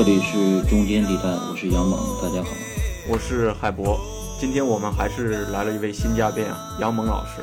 [0.00, 2.48] 这里是中间地带，我是杨猛，大家好，
[3.06, 4.00] 我是海博。
[4.38, 7.42] 今天我们还是来了一位新嘉宾啊，杨猛老师。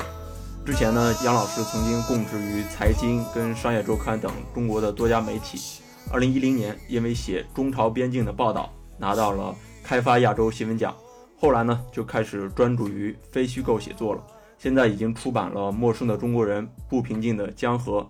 [0.66, 5.80] 之前呢，杨老师曾经供职于财经跟商业周刊等中国的多家媒体。
[6.12, 10.92] 二零一零年，因为写中朝边境的报道，拿到了开发亚洲新闻奖。
[11.38, 14.20] 后来呢，就开始专注于非虚构写作了。
[14.58, 18.00] 现在已经出版了《陌生的中国人》《不平静的江河》，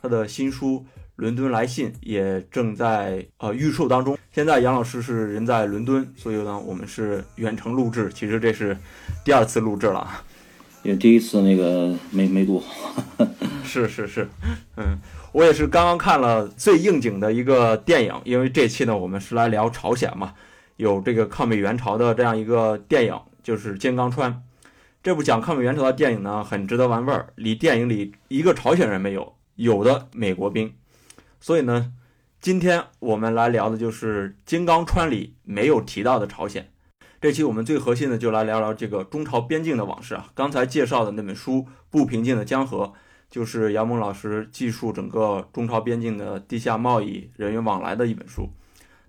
[0.00, 0.84] 他的新书。
[1.16, 4.16] 伦敦来信也正在呃预售当中。
[4.32, 8.10] 现在杨老师是人在伦敦，所以呢，我们是远程录制。
[8.14, 8.76] 其实这是
[9.24, 10.06] 第二次录制了，
[10.82, 13.02] 因为第一次那个没没录好。
[13.64, 14.28] 是是是，
[14.76, 14.98] 嗯，
[15.32, 20.34] 我也是刚刚看了最应景的一个电影，因为这期呢，我们是来聊朝鲜嘛，
[20.76, 24.30] 有这个抗美援朝的这样一个电影，就是《金刚川》。
[25.02, 27.28] 这部讲抗美援朝的电影呢，很值得玩味儿。
[27.36, 30.72] 里电影里一个朝鲜人没有，有的美国兵。
[31.40, 31.92] 所以呢，
[32.40, 36.70] 今天我们来聊的就是《金刚川》里没有提到的朝鲜。
[37.20, 40.30] 这期我们最核心的就来聊聊这个中朝边境的往事啊。
[40.34, 41.52] 刚才介绍的那本书
[41.90, 42.84] 《不平静的江河》，
[43.30, 48.48] 就是杨蒙老师记述整个中朝边境的地下贸易、人员往来的一本书。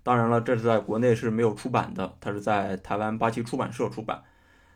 [0.02, 4.22] 当然了，这是在国内是没有出版的，它是在台湾八旗出版社出版。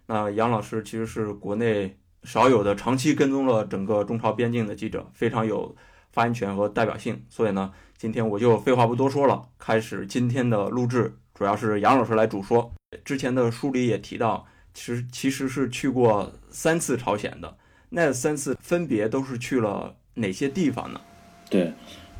[0.06, 5.74] 那杨老师其实是国内少有的长期跟踪了整个中朝边境的记者，非常有。
[6.12, 12.70] 发言权和代表性，所以呢，今天我就废话不多说了，开始今天的录制，主要是杨老师来主说。
[13.02, 17.56] 之前的书里也提到，其实其实是去过三次朝鲜的，
[17.88, 21.00] 那三次分别都是去了哪些地方呢？
[21.48, 21.72] 对，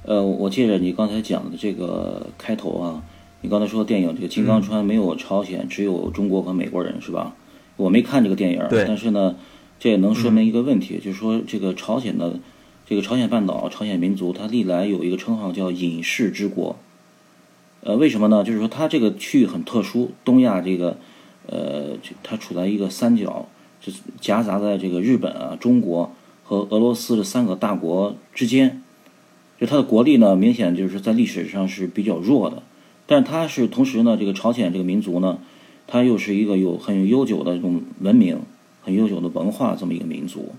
[0.04, 3.02] 呃，我记着你刚才讲的这个开头啊，
[3.42, 7.36] 你刚才说电影这个《金刚川》没有朝鲜，只有中国和美国人是吧？
[7.76, 9.36] 我没看这个电影，但是呢，
[9.78, 12.40] 这也能说明一个问题，就是说这个朝鲜的。
[12.84, 16.76] 这个朝鲜半岛、朝鲜民族，它历来有一个称号叫“隐士之国”。
[17.80, 18.44] 呃，为什么呢？
[18.44, 20.98] 就是说它这个区域很特殊，东亚这个，
[21.46, 23.48] 呃，它处在一个三角，
[23.80, 26.12] 就夹杂在这个日本啊、中国
[26.44, 28.82] 和俄罗斯的三个大国之间。
[29.58, 32.62] 就它的国力呢，明显就是在历史上是比较弱的。
[33.06, 35.38] 但它是同时呢，这个朝鲜这个民族呢，
[35.86, 38.40] 它又是一个有很悠久的这种文明、
[38.82, 40.54] 很悠久的文化这么一个民族。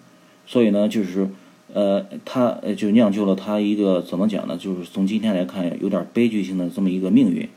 [0.47, 1.29] 所以呢，就是。
[1.75, 4.55] 呃，他呃就酿就了他一个怎么讲呢？
[4.55, 7.49] 就是从今天来看，有点悲剧性的这么一个命运，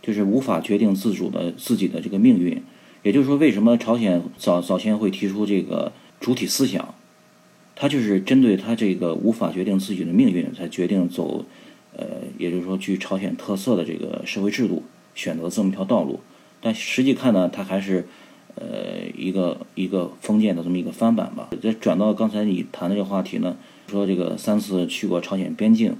[0.00, 2.62] 就是无法决定自主的自己的这个命运。
[3.02, 6.94] 也就是说，为什么朝鲜早早先会提出这个主体思想？
[7.76, 11.44] 他就是针对他这个无法决定自己的命运，才决定走，
[11.94, 12.06] 呃，
[12.38, 14.82] 也就是说具朝鲜特色的这个社会制度，
[15.14, 16.20] 选择这么一条道路。
[16.62, 18.06] 但实际看呢，他还是。
[18.54, 21.48] 呃，一个一个封建的这么一个翻版吧。
[21.62, 23.56] 再转到刚才你谈的这个话题呢，
[23.88, 25.96] 说这个三次去过朝鲜边境，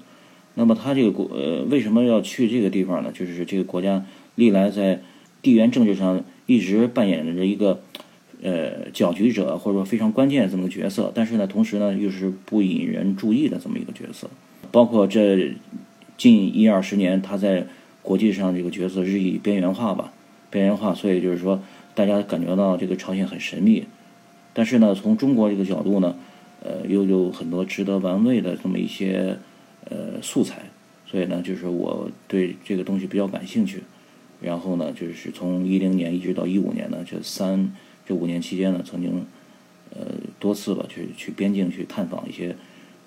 [0.55, 3.11] 那么他这个国呃为什么要去这个地方呢？
[3.11, 4.05] 就是这个国家
[4.35, 5.01] 历来在
[5.41, 7.81] 地缘政治上一直扮演着一个
[8.43, 14.29] 呃搅局者或者说非常关键这么个角色，但是呢，同时呢又是不引人注意的这么一个角色。
[14.71, 15.55] 包括这
[16.19, 17.67] 近一二十年，他在
[18.03, 20.13] 国际上这个角色日益边缘化吧，
[20.51, 21.63] 边缘化，所以就是说。
[21.95, 23.85] 大家感觉到这个朝鲜很神秘，
[24.55, 26.17] 但是呢，从中国这个角度呢，
[26.63, 29.37] 呃，又有很多值得玩味的这么一些
[29.91, 30.63] 呃素材，
[31.07, 33.83] 所以呢，就是我对这个东西比较感兴趣。
[34.41, 37.75] 然后呢，就是从一零年一直到一五年呢，这三
[38.07, 39.27] 这五年期间呢，曾经
[39.95, 40.07] 呃
[40.41, 42.57] 多次吧去去边境去探访一些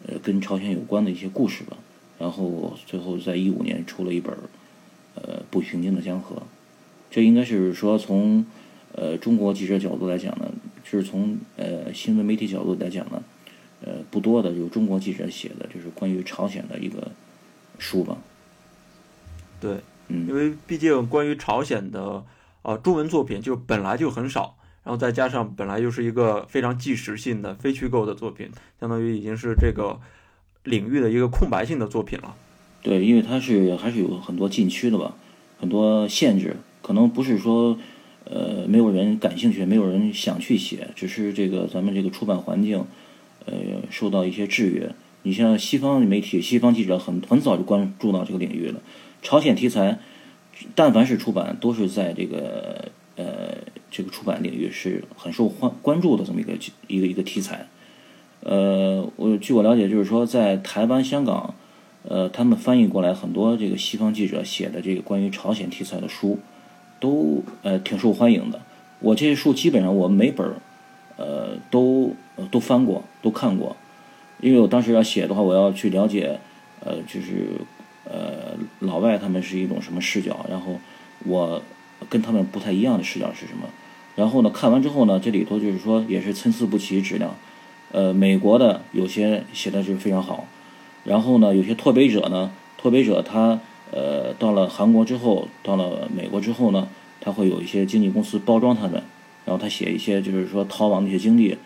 [0.07, 1.75] 呃跟朝鲜有关的一些故事吧。
[2.19, 4.33] 然后最后在一五年出了一本
[5.15, 6.43] 呃不平静的江河，
[7.09, 8.45] 这应该是说从。
[8.97, 10.49] 呃，中国记者角度来讲呢，
[10.81, 13.21] 就是从呃新闻媒体角度来讲呢，
[13.81, 17.11] 呃不多的有中国记者写的就是关于朝鲜的一个
[17.77, 18.15] 书吧。
[19.59, 22.23] 对，嗯，因为毕竟关于朝鲜的
[22.61, 24.55] 啊中文作品就本来就很少，
[24.85, 28.49] 然后再加上本来就是一个非常纪实性的非虚构的作品，
[28.79, 29.99] 相当于已经是这个
[30.63, 32.33] 领域的一个空白性的作品了。
[32.81, 35.17] 对，因为它是还是有很多禁区的吧，
[35.59, 37.77] 很多限制，可能不是说。
[38.25, 42.83] 呃，没有人感兴趣，没有人想去写，只是这个咱们这个出版环境，
[43.45, 43.53] 呃，
[43.91, 44.91] 受到一些制约。
[45.21, 48.81] 你像西方媒体、西方记者很很早就关注到这个领域了。
[49.21, 49.99] 朝鲜题材，
[50.73, 53.57] 但凡是出版，都是在这个呃
[53.89, 56.53] 这个出版领域是很受欢关注的这么一个
[56.87, 57.67] 一个一个题材。
[58.41, 61.55] 呃，我据我了解，就是说在台湾、香港，
[62.03, 66.39] 呃，他们翻译过来很多这个西方记者写的这个关于朝鲜题材的书。
[67.05, 68.59] 都呃挺受欢迎的，
[68.97, 70.55] 我这些书基本上我每本，
[71.17, 72.15] 呃都
[72.49, 73.75] 都翻过，都看过，
[74.39, 76.39] 因为我当时要写的话，我要去了解，
[76.83, 77.61] 呃就是
[78.05, 80.79] 呃，老外他们是一种什么视角，然后
[81.27, 81.61] 我
[82.09, 83.67] 跟他们不太一样的视角是什么？
[84.15, 87.35] 然后呢，看完之后呢，这里头就是说也是参差不齐质量。
[87.91, 90.47] 呃，美国的有些写的是非常好，
[91.03, 92.49] 然后呢，有些拓北者呢，
[92.79, 93.59] 拓北者他
[93.95, 96.87] 呃到了韩国之后，到了美国之后呢，
[97.21, 99.01] 他会有一些经纪公司包装他们，
[99.45, 101.57] 然后他写一些就是说逃亡的一些经历，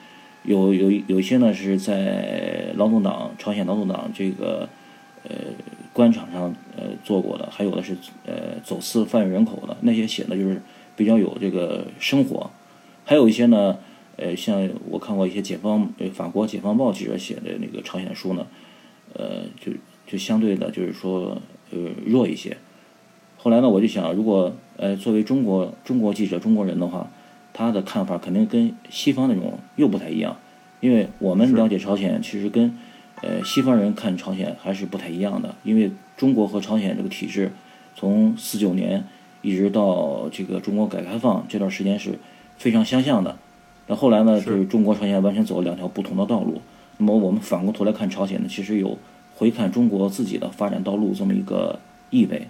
[0.44, 4.70] 有有有些呢是在劳动党朝鲜劳动党这个
[5.24, 5.32] 呃
[5.92, 10.62] 官场上呃做过的，还有的是呃走私贩运人口的，那些写的就是
[10.96, 12.52] 比较有这个生活，
[13.04, 13.78] 还有一些呢。
[14.22, 18.46] 呃，像我看过一些解放呃法国解放报记者写的那个朝鲜书呢，
[19.14, 19.72] 呃，就
[20.06, 22.58] 就相对的，就是说呃弱一些。
[23.38, 27.10] 后来呢，我就想，如果呃作为中国中国记者中国人的话，
[27.54, 30.38] 他的看法肯定跟西方那种又不太一样，
[30.82, 32.78] 因为我们了解朝鲜，其实跟
[33.22, 37.52] 呃西方人看朝鲜还是不太一样的，因为中国和朝鲜这个体制，
[37.96, 39.06] 从四九年
[39.42, 42.20] 一直到这个中国改革开放这段时间是
[42.58, 43.38] 非常相像的。
[43.88, 44.40] 那后来呢？
[44.40, 46.62] 就是中国朝鲜完全走了两条不同的道路。
[46.98, 48.98] 那么我们反过头来看朝鲜呢，其实有
[49.40, 52.46] 回看中国自己的发展道路这么一个意味。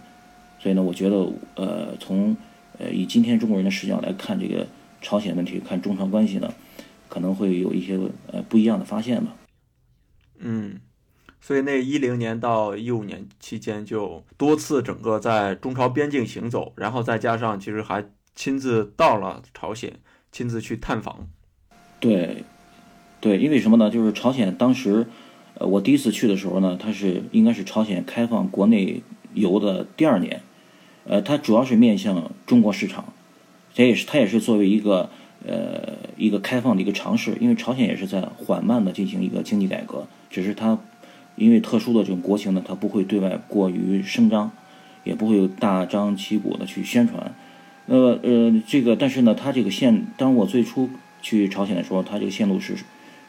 [0.57, 1.15] 所以呢，我觉得
[1.53, 2.35] 呃，从
[2.79, 4.65] 呃以今天中国人的视角来看这个
[5.01, 6.51] 朝鲜问题，看中朝关系呢，
[7.07, 7.95] 可能会有一些
[8.31, 9.35] 呃不一样的发现吧。
[10.39, 10.79] 嗯，
[11.39, 18.03] 所以那一零年到一五年期间，就多次整个在中朝边境行走，然后再加上其实还
[18.33, 19.93] 亲自到了朝鲜。
[20.31, 21.27] 亲自去探访，
[21.99, 22.43] 对，
[23.19, 23.89] 对，因为什么呢？
[23.89, 25.07] 就是朝鲜当时，
[25.59, 29.03] 呃，我第一次去的时候呢，它是应该是朝鲜开放国内
[29.33, 30.41] 游的第二年，
[31.03, 33.13] 呃，它主要是面向中国市场，
[33.73, 35.09] 这也是它也是作为一个
[35.45, 40.79] 呃一个开放的一个尝试，因为朝鲜也是在缓慢的进行一个经济改革，只是它
[41.35, 44.51] 因为特殊的这种国情呢，它不会对外过于声张，
[45.03, 47.35] 也不会有大张旗鼓的去宣传。
[47.87, 50.89] 呃呃，这个但是呢，它这个线，当我最初
[51.21, 52.75] 去朝鲜的时候，它这个线路是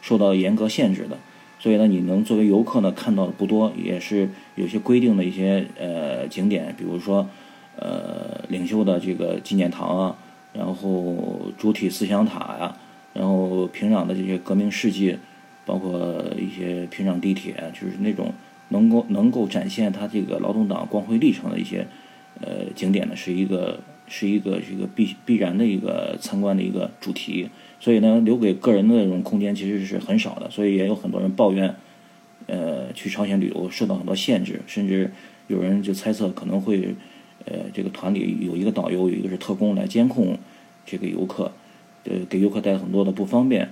[0.01, 1.17] 受到严格限制的，
[1.61, 7.29] 所以呢，你能作为游客呢看到的不多，也是有些规定的一些呃景点，比如说
[7.75, 10.17] 呃领袖的这个纪念堂啊，
[10.53, 12.75] 然后主体思想塔呀，
[13.13, 15.15] 然后平壤的这些革命事迹，
[15.63, 18.33] 包括一些平壤地铁，就是那种
[18.69, 21.85] 能够能够展现他这个劳动党光辉历程的一些
[22.41, 23.79] 呃景点呢，是一个。
[24.13, 27.47] 是一个这个必必然的一个参观的一个主题，
[27.79, 31.73] 所以呢，留给个人的那种空间其实是很少的，所以也有很多人抱怨，
[32.47, 35.09] 呃，去朝鲜旅游受到很多限制，甚至
[35.47, 36.93] 有人就猜测可能会，
[37.45, 40.37] 呃，这个团里有一个导游，有一个是特工来监控
[40.85, 41.49] 这个游客，
[42.03, 43.69] 呃，给游客带来很多的不方便。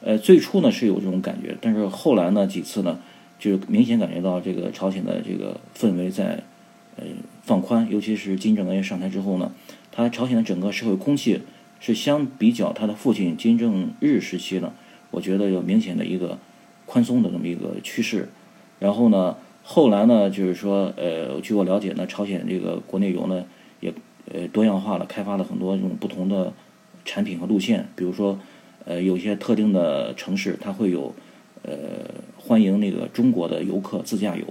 [0.00, 2.98] 呃，最初呢是有这种感觉，但是后来呢几次呢，
[3.38, 6.42] 就明显感觉到这个朝鲜的这个氛围在
[6.96, 7.04] 呃
[7.42, 9.52] 放宽，尤其是金正恩上台之后呢。
[9.92, 11.42] 他朝鲜的整个社会空气
[11.78, 14.72] 是相比较他的父亲金正日时期呢，
[15.10, 16.38] 我觉得有明显的一个
[16.86, 18.30] 宽松的这么一个趋势。
[18.78, 23.44] 然后呢，后来呢，就是说，呃，据我了解呢，朝鲜这个国内游呢
[23.80, 23.92] 也
[24.32, 26.52] 呃多样化了，开发了很多这种不同的
[27.04, 27.88] 产品和路线。
[27.94, 28.38] 比如说，
[28.86, 31.14] 呃，有些特定的城市它会有
[31.62, 31.72] 呃
[32.36, 34.44] 欢迎那个中国的游客自驾游，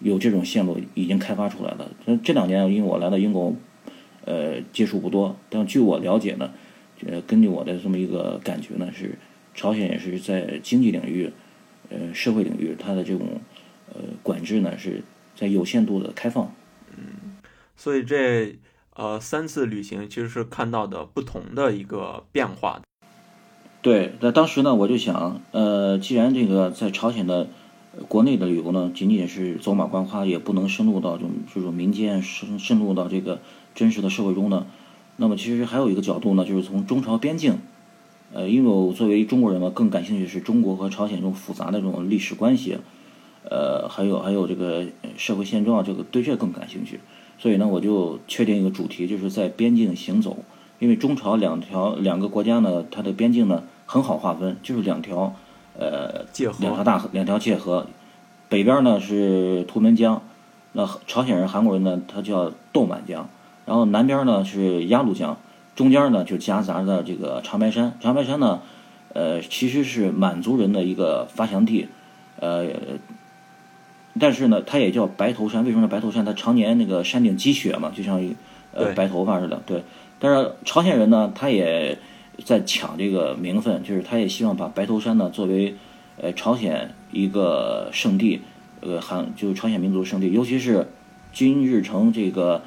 [0.00, 1.90] 有这种线路已经开发出来了。
[2.04, 3.54] 那这两年因为我来到英国。
[4.24, 6.52] 呃，接触不多，但据我了解呢，
[7.04, 9.18] 呃，根据我的这么一个感觉呢，是
[9.52, 11.32] 朝鲜也是在经济领域、
[11.90, 13.40] 呃，社会领域，它的这种
[13.92, 15.02] 呃管制呢，是
[15.34, 16.54] 在有限度的开放。
[16.96, 17.36] 嗯，
[17.76, 18.56] 所以这
[18.94, 22.80] 呃三次旅行其实是看到的不同的一个变化。
[23.80, 27.48] 对，那当时呢，我就想，呃，既然这个在朝鲜的
[28.06, 33.40] 国内的旅游呢，仅仅是走马观花，也不能深入到这种这种民间，深深入到这个。
[33.74, 34.66] 真实的社会中呢，
[35.16, 37.58] 那么其实还有一个角度呢，就是从中朝边境，
[38.32, 42.78] 呃，因为我作为中国人嘛，更感兴趣是中国和朝鲜这种复杂的这种历史关系，
[43.48, 44.84] 呃，还有还有这个
[45.16, 47.00] 社会现状，这个对这更感兴趣，
[47.38, 50.38] 所以呢，我就确定一个主题，就是在边境行走，
[50.78, 55.34] 因为中朝两条两个国家呢，它的边境呢很好划分，就是两条，
[55.78, 56.24] 呃，
[56.60, 57.86] 两条大河，两条界河，
[58.48, 60.22] 北边呢是图们江，
[60.72, 63.28] 那朝鲜人、韩国人呢，他叫豆满江。
[63.64, 65.38] 然后南边呢是鸭绿江，
[65.74, 67.96] 中间呢就夹杂着这个长白山。
[68.00, 68.60] 长白山呢，
[69.12, 71.88] 呃，其实是满族人的一个发祥地，
[72.40, 72.66] 呃，
[74.18, 75.64] 但是呢，它也叫白头山。
[75.64, 76.24] 为什么叫白头山？
[76.24, 78.22] 它常年那个山顶积雪嘛，就像
[78.74, 79.62] 呃白头发似的。
[79.64, 79.82] 对。
[80.18, 81.98] 但是朝鲜人呢，他也
[82.44, 85.74] 在抢这个名分，就是他也希望把白头山呢作为
[86.20, 88.40] 呃朝鲜一个圣地，
[88.80, 90.88] 呃韩就是朝鲜民族圣地，尤其是
[91.32, 92.62] 金日成这个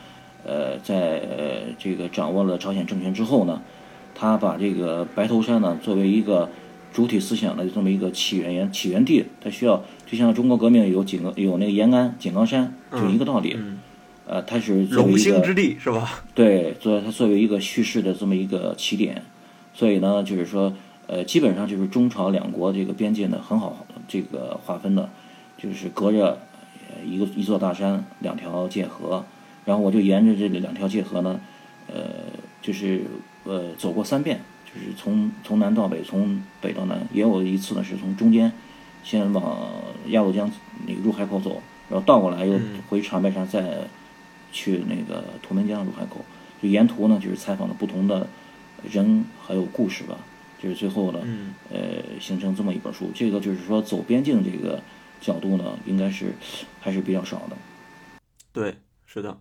[0.46, 1.22] 呃在
[1.78, 3.62] 这个掌握了朝鲜政权之后呢，
[4.14, 6.50] 他把这个白头山呢作为一个
[6.94, 13.58] 主体思想的这么一个起源源起源地，他需要就像中国革命有井有那个延安井冈山，就一个道理。
[14.28, 16.24] 呃，它是龙兴之地是吧？
[16.34, 19.22] 对，作为它作为一个叙事的这么一个起点，
[19.72, 20.74] 所以呢，就是说，
[21.06, 25.08] 呃，基本上就是中朝两国这个边界呢很好这个划分的，
[25.60, 26.40] 就是隔着
[27.06, 29.24] 一个一座大山，两条界河，
[29.66, 31.40] 然后我就沿着这两条界河呢，
[31.88, 32.04] 呃，
[32.62, 33.02] 就是
[33.44, 38.52] 呃走过三遍，就是从从南到北，从北到南，也有一次呢是从中间
[39.04, 39.70] 先往
[40.08, 40.50] 鸭绿江
[40.88, 43.88] 那个入海口走，然后倒过来又回长白山再。
[44.52, 46.24] 去那个图们江入海口，
[46.62, 48.26] 就沿途呢，就是采访了不同的
[48.90, 50.18] 人，还有故事吧，
[50.58, 51.20] 就是最后呢，
[51.70, 51.78] 呃，
[52.22, 53.12] 形成这么一本书。
[53.14, 54.82] 这个就是说走边境这个
[55.20, 56.34] 角度呢，应该是
[56.80, 57.58] 还是比较少的。
[58.54, 59.38] 对，是的。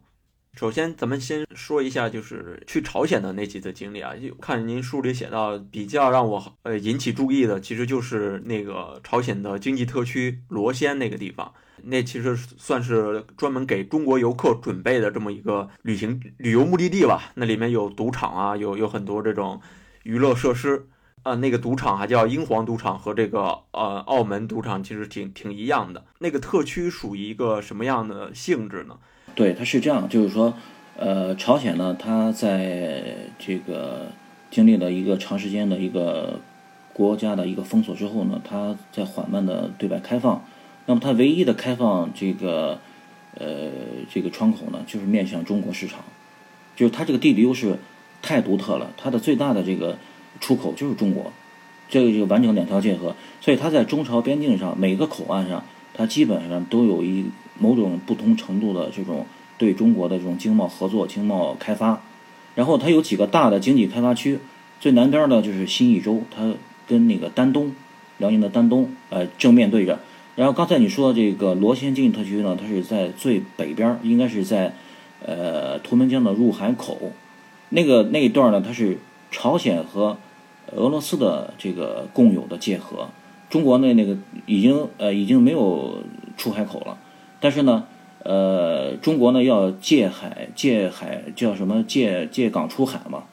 [0.56, 4.14] 首先，咱们先说一下，就是去朝鲜的那几次经历啊。
[4.14, 11.52] 就看您书里写到，比较让我呃引起注意的，其实就是那个朝鲜的经济特区罗先那个地方。
[11.82, 17.32] 那其实算是专门给中国游客准备的这么一个旅行旅游目的地吧。
[17.34, 19.60] 那里面有赌场啊，有有很多这种
[20.04, 20.86] 娱乐设施
[21.24, 21.34] 啊。
[21.34, 26.06] 那个赌场还叫英皇赌场，和这个呃澳门赌场其实挺挺一样的。
[26.20, 28.96] 那个特区属于一个什么样的性质呢？
[29.34, 30.54] 对，它是这样，就是说，
[30.96, 33.02] 呃，朝鲜呢，它在
[33.38, 34.12] 这个
[34.50, 36.40] 经历了一个长时间的一个
[36.92, 40.44] 国家的一个封锁之后呢，它在缓慢的对外开放。
[40.86, 42.78] 那么它唯一的开放这个
[43.34, 43.70] 呃
[44.08, 46.04] 这个窗口呢，就是面向中国市场，
[46.76, 47.78] 就是它这个地理优势
[48.22, 49.98] 太独特了，它的最大的这个
[50.40, 51.32] 出口就是中国，
[51.88, 57.24] 这个就完成两条界河，所以它在中朝边境上每个口岸上，它基本上都有一
[57.58, 59.24] 某种不同程度的这种
[59.56, 62.02] 对中国的这种经贸合作、经贸开发，
[62.54, 64.38] 然后它有几个大的经济开发区，
[64.80, 66.52] 最南边的就是新义州，它
[66.86, 67.72] 跟那个丹东，
[68.18, 70.00] 辽宁的丹东，呃正面对着。
[70.36, 74.74] 然后刚才你说的这个罗先经济特区呢，它是在最北边，应该是在，
[75.24, 77.12] 呃，图们江的入海口，
[77.68, 78.98] 那个那一段呢，它是
[79.30, 80.18] 朝鲜和
[80.72, 83.10] 俄罗斯的这个共有的界河，
[83.54, 86.02] 中国呢那个已经呃已经没有
[86.36, 86.98] 出海口了，
[87.38, 87.86] 但是呢，
[88.24, 93.26] 呃，中国呢要借海借海叫什么借借港出海嘛，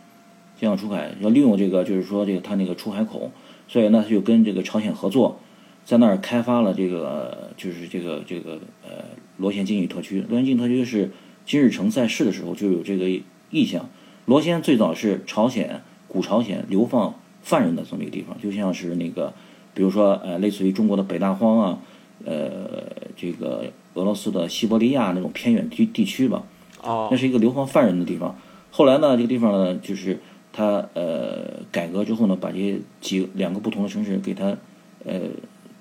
[0.60, 3.32] 借港出海要利用这个就是说这个它那个出海口，
[3.68, 5.40] 所以呢他就跟这个朝鲜合作。
[5.86, 9.04] 在那儿开发了这个，就是这个这个呃
[9.38, 10.24] 罗先经济特区。
[10.30, 11.10] 罗先经济特区是
[11.48, 13.10] 金日成在世的时候就有这个
[13.50, 13.90] 意向。
[14.26, 19.34] 罗先最早是朝鲜古朝鲜流放犯人的这么一个地方，就像是那个，
[19.82, 21.80] 比如说呃类似于中国的北大荒啊，
[22.24, 22.86] 呃
[23.18, 26.44] 这个俄罗斯的西伯利亚那种偏远地地区吧。
[26.84, 27.08] 哦。
[27.10, 28.36] 那是一个流放犯人的地方。
[28.70, 30.20] 后来呢，这个地方呢，就是
[30.54, 34.56] 他呃改革之后呢，把这几两个不同的城市给他
[35.04, 35.22] 呃。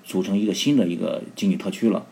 [0.03, 2.03] 组成一个新的一个经济特区了。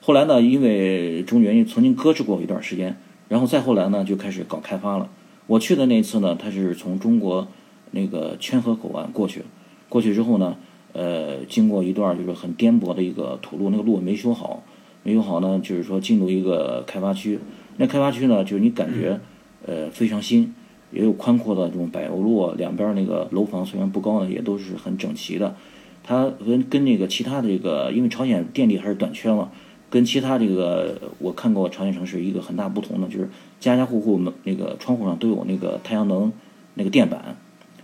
[0.00, 2.96] 后来呢，因为种种原因，曾经搁置过一段时间，
[3.28, 5.10] 然后再后来呢，就开始搞开发了。
[5.46, 7.46] 我去的那次呢，他是从中国
[7.90, 9.44] 那个圈河口岸过去，
[9.90, 10.56] 过去之后呢，
[10.92, 14.62] 呃，经过一段就是很颠簸的一个土路，那个路没修好，
[15.02, 17.38] 没修好呢，就是说进入一个开发区。
[17.76, 19.20] 那开发区呢，就是你感觉
[19.66, 20.54] 呃非常新，
[20.92, 25.54] 也有宽阔的这种柏油路，两边那个楼房虽然不高呢，也都是很整齐的。
[26.02, 29.50] 它跟跟那个其他的这个，因为朝鲜电力还是短缺嘛，
[29.88, 33.28] 跟其他这个我看过朝鲜城市一个很大不同的，就是
[33.60, 36.32] 家家户户门那个窗户上都有那个太阳能
[36.74, 37.36] 那个电板，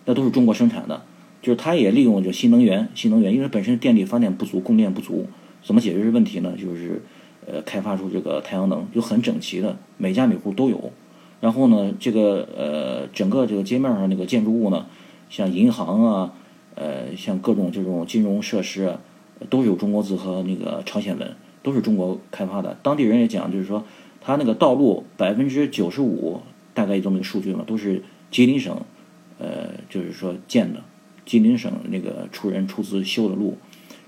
[0.07, 1.03] 那都是中国生产的，
[1.47, 5.27] 就是它也利用这新能源，新能源，因为本身电力发电不足，供电不足，
[5.63, 6.53] 怎么解决这问题呢？
[6.59, 7.01] 就是
[7.47, 10.91] 呃开发出这个太阳能，就很整齐的，每家每户都有。
[11.41, 14.87] 然后呢，这个呃整个这个街面上那个建筑物呢，
[15.31, 16.33] 像银行啊。
[16.79, 18.99] 呃，像各种这种金融设施，
[19.49, 22.77] 都有中国字和那个朝鲜文，都是中国开发的。
[22.83, 23.83] 当地人也讲，就是说，
[24.21, 26.43] 他那个道路百分之九十五，
[26.75, 28.77] 大概这么个数据嘛，都是吉林省，
[29.39, 30.83] 呃，就是说建的，
[31.27, 33.59] 吉林省那个出人出资修的路，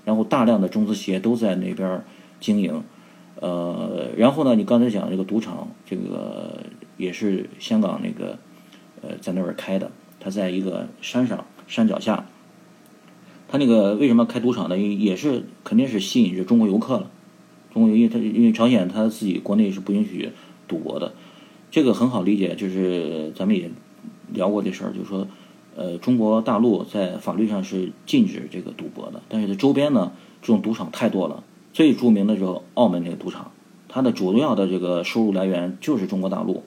[0.05, 2.03] 然后大量的中资企业都在那边
[2.39, 2.81] 经营，
[3.39, 6.63] 呃，然后呢，你刚才讲这个赌场，这个
[6.97, 8.39] 也是香港那个，
[9.01, 12.25] 呃，在那边开的，他在一个山上山脚下。
[13.51, 14.77] 他那个为什么开赌场呢？
[14.77, 17.09] 也是肯定是吸引着中国游客了。
[17.73, 20.29] 中国游客他因为朝鲜他自己国内是不允许
[20.67, 21.13] 赌博的，
[21.71, 22.55] 这个很好理解。
[22.55, 23.71] 就是咱们也
[24.31, 25.27] 聊过这事儿，就是说，
[25.79, 33.49] 呃，中国大陆在法律上是禁止这个赌博的，但是它周边呢，这种赌场太多了，最著名的就是澳门那个赌场，
[33.87, 36.63] 它的主要的这个收入来源就是中国大陆，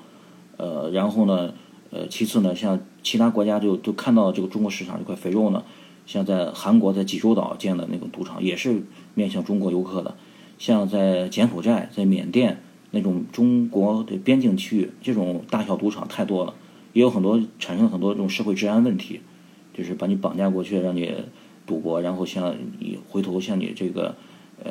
[0.56, 1.52] 呃，然后呢，
[1.90, 5.62] 呃，其次呢，像其他国家就就看到这个中国市场这块肥肉呢，
[6.06, 10.14] 像在韩国在济州岛建的那个赌场也是面向中国游客的，
[10.56, 16.54] 像在柬埔寨、在缅甸那种中国的边境区域，这种大小赌场太多了，
[16.92, 19.20] 也有很多产生很多这种社会治安问题，
[19.74, 21.14] 就是把你绑架过去让你
[21.66, 24.14] 赌博，然后向你回头向你这个。
[24.64, 24.70] 呃，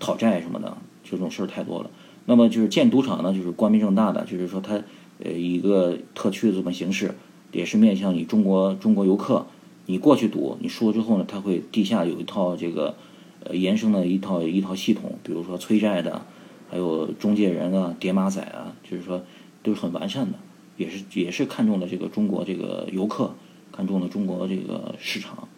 [0.00, 1.88] 讨债什么的，这种事儿太多了。
[2.26, 4.82] 那么就是建赌场呢，就是光明正大的，就是说它
[5.22, 7.14] 呃一个特区的这么形式，
[7.52, 9.46] 也是面向你中国中国游客，
[9.86, 12.96] 你过去赌，你输了之后呢，它会地下有一套这个
[13.44, 16.26] 呃延伸的一套一套系统，比如说催债的，
[16.68, 19.22] 还有中介人啊、叠马仔啊，就是说
[19.62, 20.38] 都是很完善的，
[20.76, 23.34] 也是也是看中了这个中国这个游客，
[23.72, 25.48] 看中了中国这个市场，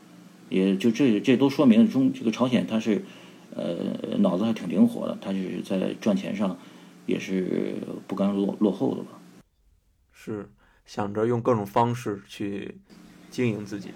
[0.49, 3.04] 也就这这都说明中这个朝鲜它是。
[3.56, 6.59] 呃，脑子还挺灵活的，它就是在赚钱上
[7.06, 7.76] 也是
[8.09, 9.11] 不甘落落后的吧？
[10.11, 10.50] 是
[10.85, 12.76] 想着用各种方式去
[13.30, 13.90] 经营自己。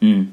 [0.00, 0.32] 嗯，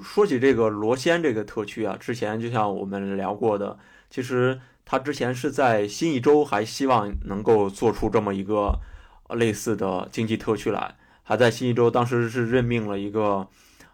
[0.00, 3.76] 说起这个罗仙这个特区啊，之前就像我们聊过的，
[4.08, 4.60] 其实
[4.90, 8.80] 他之前是在新一周还希望能够做出这么一个
[9.28, 13.46] 类似的经济特区来，还在新一周当时是任命了一个。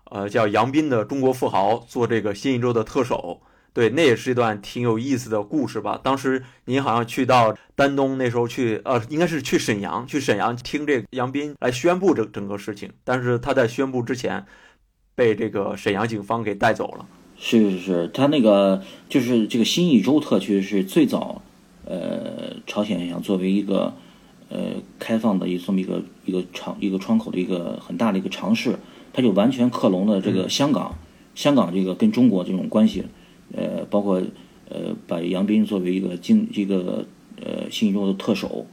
[0.08, 6.00] 呃，叫杨斌的中国富豪做这个新一周的特首，对，那也是一段挺有意思的故事吧。
[6.00, 12.92] 当时您好像去到丹东，那时候去，呃，应该是去沈阳，去沈阳听这个杨斌来宣布这整个事情。
[13.02, 14.46] 但是他在宣布之前，
[15.16, 17.04] 被这个沈阳警方给带走了。
[17.38, 21.42] 是是是，他那个就是这个新义州特区是最早，
[21.84, 23.94] 呃，朝鲜想作为一个
[24.48, 28.76] 呃开放的一这么一个一个窗一个窗口的一个很大的一个尝试。
[29.12, 30.94] 他就完全克隆了这个香港，
[31.34, 33.04] 香港这个跟中国这种关系，
[33.54, 34.22] 呃，包括
[34.68, 37.06] 呃，把杨斌作为一个经一个
[37.40, 38.66] 呃新义州的特首，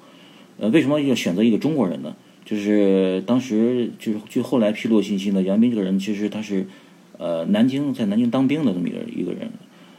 [0.58, 2.14] 呃，为什么要选择一个中国人呢？
[2.44, 6.68] 就是当时就是据后来披露信息呢，杨斌这个人其实他是
[7.18, 9.52] 呃南京在南京当兵的这么一个一个人，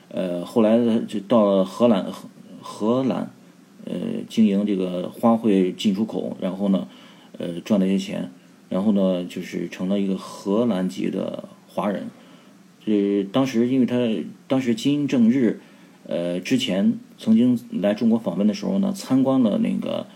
[0.09, 2.29] 呃，后来呢就到了荷兰荷
[2.61, 3.31] 荷兰，
[3.85, 3.94] 呃，
[4.29, 6.88] 经营这个花卉进出口，然后呢，
[7.38, 8.31] 呃，赚了一些钱。
[8.70, 12.09] 然后呢，就是成了一个荷兰籍的华人。
[12.85, 13.96] 这当时，因为他
[14.48, 15.61] 当时金正日，
[16.09, 20.07] 呃，之前曾经来中国访问的时候呢，参观了那个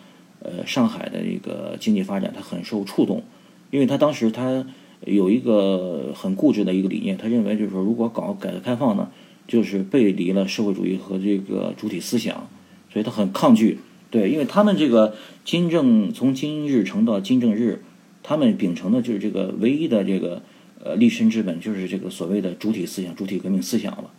[0.41, 3.23] 呃上海的一个经济发展，他很受触动。
[3.71, 4.67] 因为他当时他
[5.05, 9.11] 有一个很固执的一个理念，他认为就是说，如果搞改革开放呢，
[9.47, 12.49] 就是背离了社会主义和这个主体思想，
[12.93, 13.79] 所以他很抗拒。
[14.11, 17.83] 对，因为他们这个金正从金日成到金正日。
[18.21, 20.43] 他们秉承的就是这个唯一的这个
[20.85, 24.11] 呃立身之本，就是这个所谓的主体思想、主体革命思想了。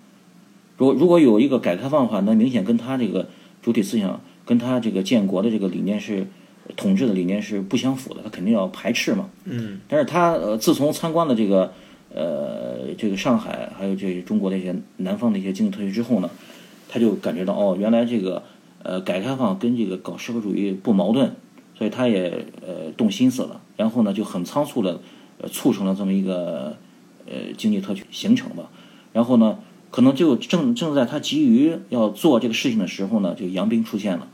[0.77, 3.29] 如果如果有一个改革开放的话，那明显跟他这个
[3.61, 6.25] 主体思想、跟他这个建国的这个理念是
[6.75, 9.29] 统治的理念是不相符的，他肯定要排斥嘛。
[9.45, 9.79] 嗯。
[9.87, 11.73] 但是他呃自从参观了这个
[12.13, 16.29] 呃这个上海，还有这些中国的一些南方的一些经济特区之后呢，
[16.87, 18.43] 他就感觉到哦，原来这个
[18.83, 21.31] 呃改革开放跟这个搞社会主义不矛盾。
[21.77, 24.99] 所以他也呃动心思了，然后呢就很仓促的
[25.37, 26.75] 呃促成了这么一个
[27.25, 28.69] 呃经济特区形成吧。
[29.13, 34.27] 然后呢，可能就正正在他急于要做这个事情的时候呢，就杨斌出现了。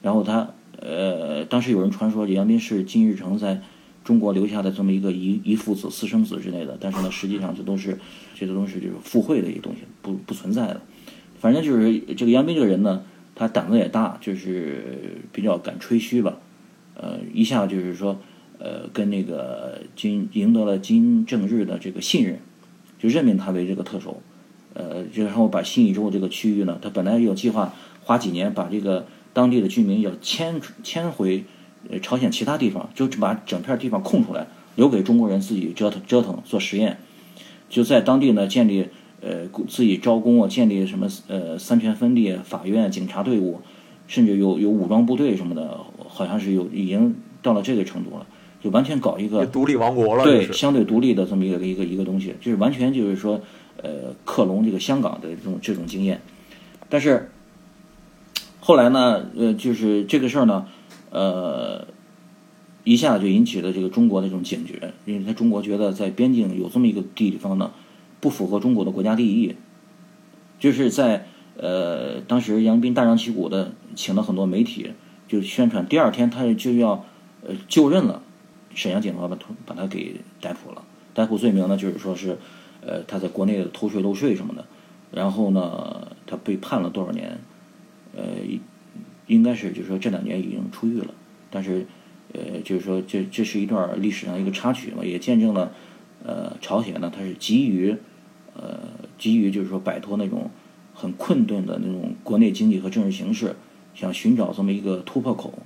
[0.00, 0.50] 然后他
[0.84, 3.60] 呃当时有人传说杨斌是金日成在
[4.04, 7.98] 中国留下的这么一个遗遗父子私生子之类的，但是呢实际上这都是
[8.34, 10.80] 这些东西就是附会的一个东西，不不存在的。
[11.38, 13.02] 反正就是这个杨斌这个人呢，
[13.34, 16.38] 他胆子也大，就是比较敢吹嘘吧。
[16.94, 18.18] 呃，一下就是说，
[18.58, 22.38] 呃，跟那个金赢得了金正日的这个信任，
[22.98, 24.22] 就任命他为这个特首，
[24.74, 31.44] 呃，然后把新义州这个区域呢，他本来有计划花几年把这个当地的居民要迁迁回
[31.90, 36.98] 呃朝鲜其他地方，就把整片地方空出来，留给中国人自己折腾折腾做实验，
[37.68, 38.88] 就在当地呢建立
[39.20, 43.60] 呃自己招工啊，建立什么呃三权分立、法院、警察队伍。
[44.08, 48.26] 甚至有有武装部队什么的，好像是有已经到了这个程度了，
[48.62, 50.24] 就完全搞一个独立王国了。
[50.24, 53.40] 对，相对独立的这么一个一个一个东西，就是完全就是说，
[53.80, 56.20] 呃，克隆这个香港的这种这种经验。
[56.90, 57.30] 但是
[58.64, 60.66] 后来呢，呃，就是这个事儿呢，
[61.10, 61.84] 呃，
[62.84, 67.72] 一下就引起了这个中国的这种警觉，因为他中国觉得在边境有这么一个地方呢，
[68.20, 69.56] 不符合中国的国家利益，
[70.60, 71.26] 就是在。
[71.54, 74.92] 呃，当时杨斌大张旗鼓的请了很多媒体，
[75.28, 75.86] 就宣传。
[75.86, 77.04] 第二天他就要
[77.46, 78.22] 呃就任了，
[78.74, 80.82] 沈阳警方把他把他给逮捕了。
[81.12, 82.38] 逮捕罪名呢，就是说是
[82.80, 84.64] 呃他在国内偷税漏税什么的。
[85.10, 87.38] 然后呢，他被判了多少年？
[89.32, 91.14] 应该是就是说这两年已经出狱了，
[91.50, 91.86] 但是
[92.34, 95.72] 呃，就是说这这是一段历史上一个插曲嘛，也见证了
[96.22, 97.96] 呃朝鲜呢，它是急于
[98.54, 98.80] 呃
[99.18, 100.50] 急于就是说摆脱那种
[100.92, 103.56] 很困顿的那种国内经济和政治形势，
[103.94, 105.58] 想寻找这么一个突破口，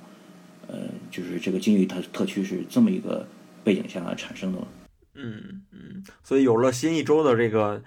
[0.69, 0.79] 呃，
[1.11, 3.27] 就是这个金玉特特区是这么一个
[3.65, 4.59] 背景下产生的。
[5.15, 7.83] 嗯嗯，所以有了新一周的这个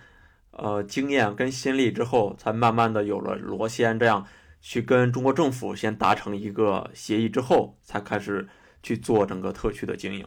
[0.52, 4.26] 呃经验跟心力之后，才慢慢的有了罗先这样。
[4.62, 8.48] 去跟中国政府先达成一个协议之后，才开始
[8.84, 10.26] 去做整个特区的经营。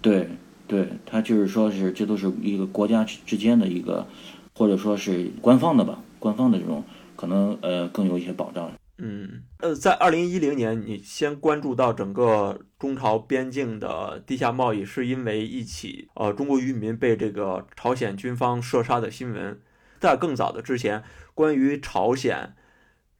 [0.00, 0.28] 对，
[0.66, 4.06] 对他就是说是这都是一个国家之间的一个，
[4.54, 6.84] 或者说是官方的吧，官方的这种
[7.16, 8.70] 可能呃更有一些保障。
[8.98, 19.60] 嗯，呃，在二零一零年，你先关注到整个中朝边境的地下贸易，是因为一起呃中国渔民被这个朝鲜军方射杀的新闻。
[20.00, 21.02] 在更早的之前，
[21.34, 22.54] 关于朝鲜。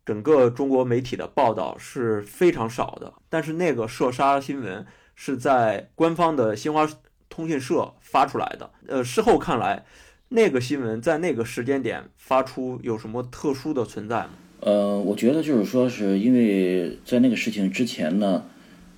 [0.08, 6.88] 整个中国媒体的报道是非常少的，但是那个射杀新闻是在官方的新华
[7.28, 8.70] 通讯社发出来的。
[8.86, 9.84] 呃，事后看来，
[10.30, 14.30] 那个新闻在那个时间点发出有什么特殊的存在吗？
[14.60, 18.46] 呃，我觉得就是说是因为在那个事情之前呢，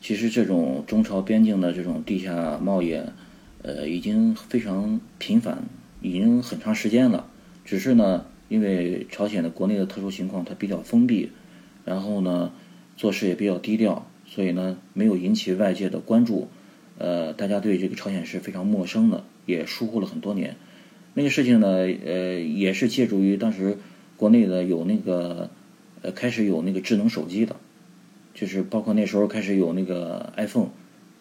[0.00, 2.96] 其实这种中朝边境的这种地下贸易，
[3.62, 5.64] 呃，已经非常频繁，
[6.00, 7.26] 已经很长时间了，
[7.64, 8.26] 只是呢。
[8.50, 11.30] 因为朝鲜的国内的特殊情况，它比较封闭，
[11.84, 12.52] 然后呢，
[12.96, 16.48] 做事也比较低调，所以呢，没有引起外界的关注。
[16.98, 20.56] 呃，大家对这个朝鲜是非常陌生的，也疏忽了很多年。
[21.14, 21.68] 那个事情呢，
[22.04, 23.78] 呃，也是借助于当时
[24.16, 25.48] 国内的有那个，
[26.02, 27.54] 呃，开始有那个智能手机的，
[28.34, 30.70] 就是包括那时候开始有那个 iPhone，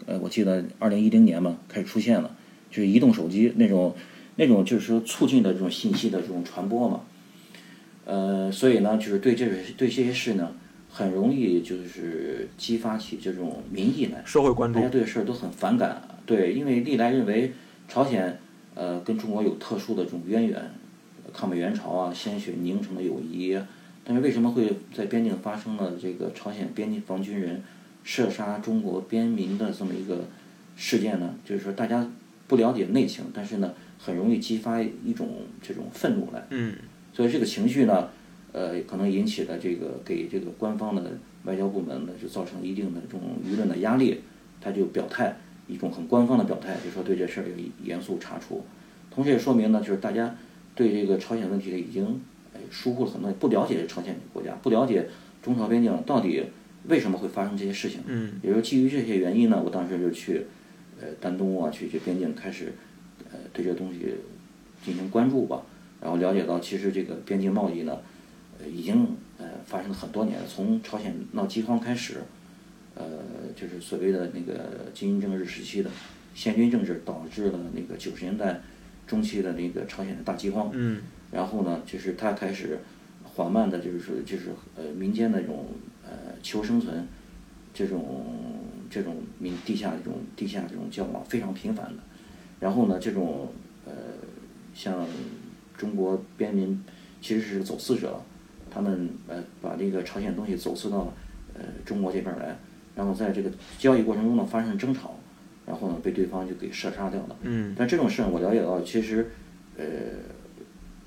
[0.08, 2.36] 呃，我记得二零一零年嘛，开始出现了，
[2.72, 3.96] 就是移动手机那种，
[4.36, 7.04] 那种就是说促进的这种信息的这种传播嘛。
[8.10, 10.52] 呃，所以呢，就是对这个对这些事呢，
[10.90, 16.02] 很容易就是激发起这种民意来，社会关注，大家对事儿都很反感。
[16.26, 17.54] 对，因为历来认为
[17.88, 18.40] 朝鲜
[18.74, 20.72] 呃跟中国有特殊的这种渊源，
[21.32, 23.56] 抗美援朝啊，鲜血凝成的友谊。
[24.04, 27.62] 但是为什么会在边境发生了这个朝鲜边境防军人
[28.04, 30.26] 射杀中国边民的这么一个
[30.76, 31.36] 事件呢？
[31.46, 32.10] 就是说大家
[32.48, 35.30] 不了解内情，但是呢，很容易激发一种
[35.62, 36.44] 这种愤怒来。
[36.50, 36.74] 嗯。
[37.20, 38.08] 所以这个情绪呢，
[38.54, 41.04] 呃，可能引起了这个给这个官方的
[41.44, 44.22] 外交部门呢，就造成一定的这种舆论的压力，
[44.62, 45.36] 他就表态
[45.68, 47.54] 一种很官方的表态，就说对这事儿要
[47.84, 48.64] 严肃查处。
[49.12, 50.34] 同时也说明呢，就是大家
[50.76, 52.22] 对这个朝鲜问题已经
[52.54, 55.10] 哎疏忽了很多，不了解朝鲜国家，不了解
[55.44, 56.42] 中朝边境到底
[56.88, 58.00] 为什么会发生这些事情。
[58.08, 58.40] 嗯。
[58.42, 60.46] 也就基于这些原因呢，我当时就去
[61.02, 62.72] 呃丹东啊，去这边境开始
[63.30, 64.16] 呃对这东西
[64.86, 65.62] 进行关注吧。
[66.02, 68.00] 然后了解到，其实这个边境贸易呢，
[68.58, 69.06] 呃，已经
[69.38, 70.48] 呃发生了很多年了。
[70.48, 72.22] 从朝鲜闹饥荒开始，
[72.96, 73.04] 呃，
[73.54, 75.90] 就是所谓的那个金英正日时期的
[76.34, 78.62] 宪军政治，导致了那个九十年代
[79.06, 80.70] 中期的那个朝鲜的大饥荒。
[80.74, 81.02] 嗯。
[81.34, 82.80] 然后呢，就是他开始
[83.26, 85.68] 缓慢的，就是说，就是呃民间的这种
[86.06, 87.06] 呃求生存，
[87.74, 88.26] 这种
[88.90, 92.02] 这种民地下这种地下这种交往非常频繁的。
[92.62, 93.52] 然后呢，这种
[93.86, 93.92] 呃
[94.74, 95.06] 像。
[95.80, 96.84] 中国边民
[97.22, 98.22] 其实是走私者，
[98.70, 101.14] 他们呃把这个朝鲜东西走私到
[101.54, 102.60] 呃中国这边来，
[102.96, 105.18] 然后在这个交易过程中呢发生争吵，
[105.66, 107.36] 然后呢被对方就给射杀掉了。
[107.44, 107.74] 嗯。
[107.78, 109.32] 但这种事我了解到，其实
[109.78, 109.86] 呃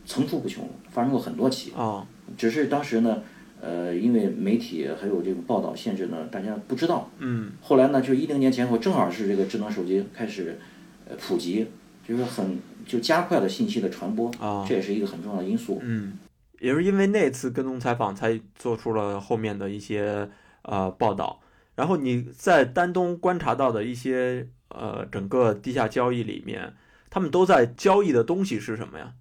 [0.07, 1.73] 层出不穷，发生过很多起。
[1.73, 2.07] 啊。
[2.39, 3.23] 只是当时呢，
[3.61, 7.11] 呃，因为媒体还有这个报道限制呢，大家不知道。
[7.19, 7.53] 嗯。
[7.61, 10.59] 后来呢，就一零年前后，正好是这个智能手机开始
[11.07, 11.67] 呃普及，
[12.07, 12.59] 就是很。
[12.85, 15.79] 就加快了信息的传播啊，这也是一个很重要的因素。
[15.83, 16.19] 嗯，
[16.59, 20.29] 也是因为那次跟踪采访，才做出了后面的一些
[20.63, 21.41] 呃报道。
[21.77, 26.75] 然后你在丹东观察到的一些呃整个地下交易里面，
[27.09, 29.13] 他们都在交易的东西是什么呀？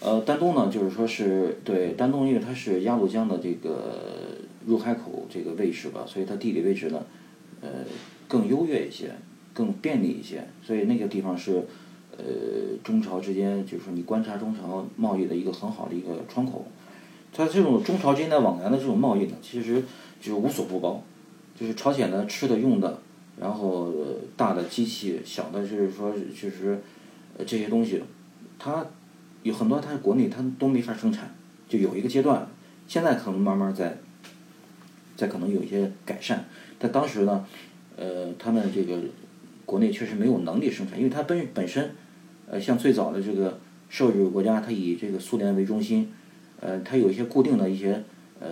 [0.00, 4.36] 呃，丹东呢，就是说是对丹东，因为它是鸭绿江的这个
[4.66, 7.02] 入海口这个位置吧，所以它地理位置呢，
[7.62, 7.70] 呃，
[8.28, 9.10] 更优越一些，
[9.54, 11.66] 更便利一些，所以那个地方是。
[12.16, 16.66] 呃，中朝之间就是说，你观察中朝贸易的一个很好的一个窗口。
[17.36, 19.82] 它这种中朝之间的往来的这种贸易呢，其实
[20.20, 21.02] 就是无所不包，
[21.58, 23.00] 就是朝鲜的吃的用的，
[23.40, 23.92] 然后
[24.36, 26.80] 大的机器，小的就是说就是
[27.44, 28.00] 这些东西，
[28.56, 28.86] 它
[29.42, 31.34] 有很多它国内它都没法生产，
[31.68, 32.46] 就有一个阶段，
[32.86, 33.98] 现在可能慢慢在
[35.16, 36.44] 在可能有一些改善，
[36.78, 37.44] 但当时呢，
[37.96, 38.96] 呃，他们这个
[39.66, 41.90] 国内确实没有能力生产，因为它本本身。
[42.50, 46.12] 呃，像最早的这个社会主义国家它以这个苏联为中心，
[46.60, 48.02] 呃，它有一些固定的一些
[48.40, 48.48] 呃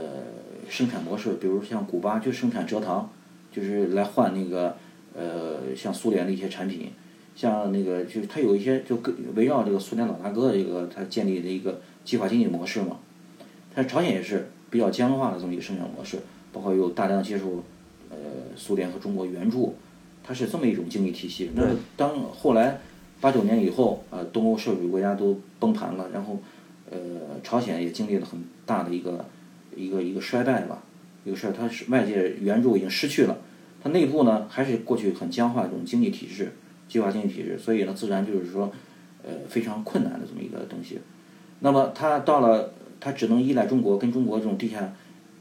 [0.69, 3.11] 生产模式，比如像古巴就生产蔗糖，
[3.51, 4.77] 就是来换那个
[5.15, 6.91] 呃像苏联的一些产品，
[7.35, 12.99] 像那个就是它有一些就跟围绕这个苏联老大哥的一个它建立的一个计划经济模式嘛。
[13.75, 16.19] 它朝鲜也是比较僵化的这么一个生产模式，
[16.53, 17.65] 包括有大量接受
[18.11, 18.17] 呃
[18.55, 19.75] 苏联和中国援助，
[20.23, 21.51] 它是这么一种经济体系。
[21.55, 21.65] 那
[21.97, 22.81] 当后来
[23.23, 26.39] 八九年以后，呃，东欧社会主义国家都崩盘了，然后
[26.91, 26.99] 呃，
[27.43, 29.25] 朝鲜也经历了很大的一个
[29.75, 30.83] 一个一个衰败吧，
[31.25, 33.39] 一个事儿，它是外界援助已经失去了，
[33.83, 36.53] 它内部呢还是过去很僵化的这种经济体制，
[36.89, 38.71] 计划经济体制，所以呢，自然就是说
[39.23, 40.99] 呃非常困难的这么一个东西。
[41.61, 42.75] 那么它到了。
[43.05, 44.95] 它只能依赖中国，跟中国这种地下，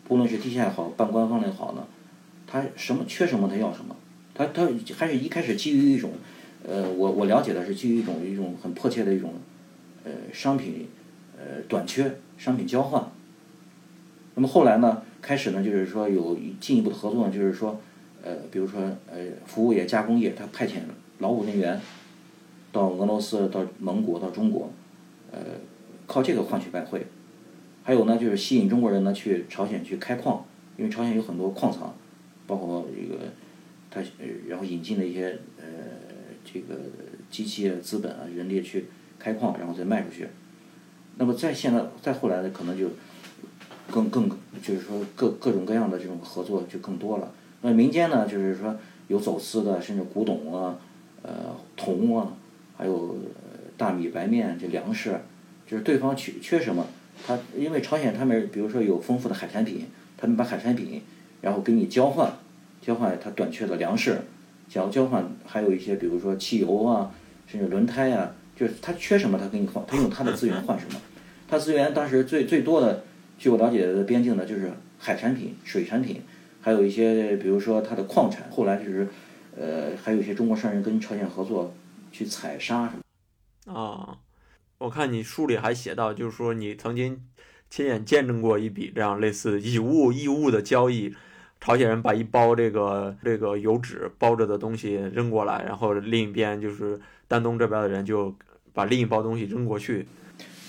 [0.07, 1.85] 不论是地下也好，半官方的也好呢，
[2.47, 3.95] 它什么缺什么它要什么，
[4.33, 4.67] 它它
[4.97, 6.09] 还是一开始基于一种，
[6.67, 9.33] 呃，我我了解的是基于一种一种很迫切的一种，
[10.03, 10.87] 呃，商品，
[11.37, 13.03] 呃，短缺，商品交换。
[14.35, 17.79] 那么后来呢，开始呢，就是说有进一步的合作，就是说，
[18.23, 20.75] 呃，比如说呃，服务业、加工业，他派遣
[21.19, 21.79] 劳务人员
[22.71, 24.71] 到俄罗斯、到蒙古、到中国，
[25.31, 25.39] 呃，
[26.07, 27.05] 靠这个换取外汇。
[27.83, 30.45] 还有呢，就是吸引中国人呢去朝鲜去开矿，
[30.77, 31.93] 因为朝鲜有很多矿藏，
[32.45, 33.23] 包括这个，
[33.89, 34.01] 他
[34.47, 35.63] 然后引进了一些呃
[36.43, 36.75] 这个
[37.29, 38.85] 机器、资本啊、人力去
[39.19, 40.27] 开矿，然后再卖出去。
[41.17, 42.87] 那么再现在再后来呢，可能就
[43.89, 44.29] 更更
[44.63, 47.31] 就是说各各种各样的这种合作就更多了。
[47.61, 48.75] 那民间呢，就是说
[49.07, 50.79] 有走私的，甚至古董啊、
[51.21, 52.33] 呃铜啊，
[52.77, 53.17] 还有
[53.77, 55.19] 大米、白面这粮食，
[55.67, 56.87] 就是对方缺缺什么。
[57.27, 59.85] 他因为朝鲜他们比如说有丰富的海产品，
[60.17, 61.01] 他们把海产品，
[61.41, 62.33] 然后给你交换，
[62.81, 64.21] 交换他短缺的粮食，
[64.71, 67.11] 想要交换还有一些比如说汽油啊，
[67.45, 71.01] 甚至轮胎啊，就是他缺什么他给你换，他用他的资源换什么。
[71.45, 73.03] 他资源当时最最多的，
[73.37, 76.21] 据我了解的边境呢就是海产品、水产品，
[76.61, 78.49] 还有一些比如说它的矿产。
[78.49, 79.05] 后来就是，
[79.57, 81.73] 呃，还有一些中国商人跟朝鲜合作
[82.13, 83.73] 去采砂什么。
[83.73, 84.19] 啊。
[84.77, 87.21] 我看你书里还写到，就是说你曾经
[87.69, 91.13] 亲眼见证过一笔这样类似以物易物的交易，
[91.61, 98.35] 朝鲜人把一包这个这个油纸包着的东西扔过来，然后另一边就是丹东这边的人就
[98.73, 100.05] 把另一包东西扔过去。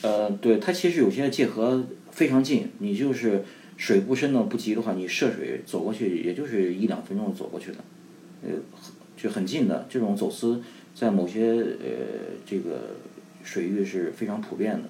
[0.02, 3.42] 呃，对，它其实有些界河非常近，你就是
[3.76, 7.78] 水不深的不急的话，你涉水走过去也就是一两分钟走过去的，
[8.42, 8.50] 呃，
[9.16, 9.86] 就很近的。
[9.88, 10.62] 这种走私
[10.94, 12.90] 在某些呃这个。
[13.44, 14.88] 水域是非常普遍的，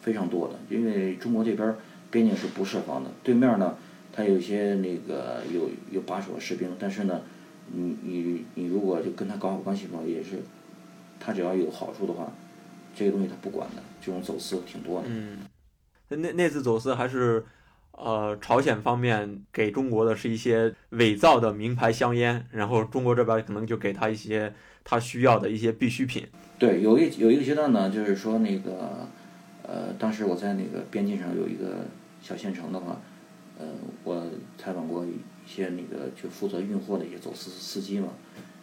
[0.00, 1.76] 非常多的，因为中国这边
[2.10, 3.76] 边境是不设防的，对面呢，
[4.16, 7.20] 它有一些那个有有把守的士兵，但是呢，
[7.70, 10.38] 你你你如果就跟他搞好关系的话，也是，
[11.20, 12.32] 他只要有好处的话，
[12.94, 15.08] 这个东西他不管的，这种走私挺多的。
[15.10, 15.40] 嗯，
[16.08, 17.44] 那那次走私还是，
[17.92, 26.26] 呃，朝鲜方面给中国的是一些伪造的名牌香烟，然后中国这边可能就给他一些他需要的一些必需品。
[26.58, 29.06] 对，有一有一个阶段呢，就是说那个，
[29.62, 31.84] 呃，当时我在那个边境上有一个
[32.22, 32.98] 小县城的话，
[33.58, 33.66] 呃，
[34.04, 34.26] 我
[34.58, 35.14] 采访过一
[35.46, 38.08] 些那个就负责运货的一些走私司机嘛，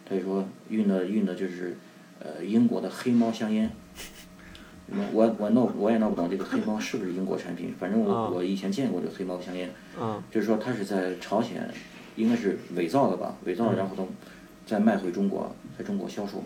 [0.04, 1.76] 他就说运的运的就是
[2.20, 3.70] 呃英国的黑猫香烟，
[5.12, 9.72] 我我弄我也弄不懂这个黑猫是不是英国产品，反正我我以前见过这个黑猫香烟，
[10.30, 11.68] 就是说它是在朝鲜
[12.16, 14.08] 应该是伪造的吧，伪造然后都
[14.64, 16.44] 再卖回中国，在中国销售。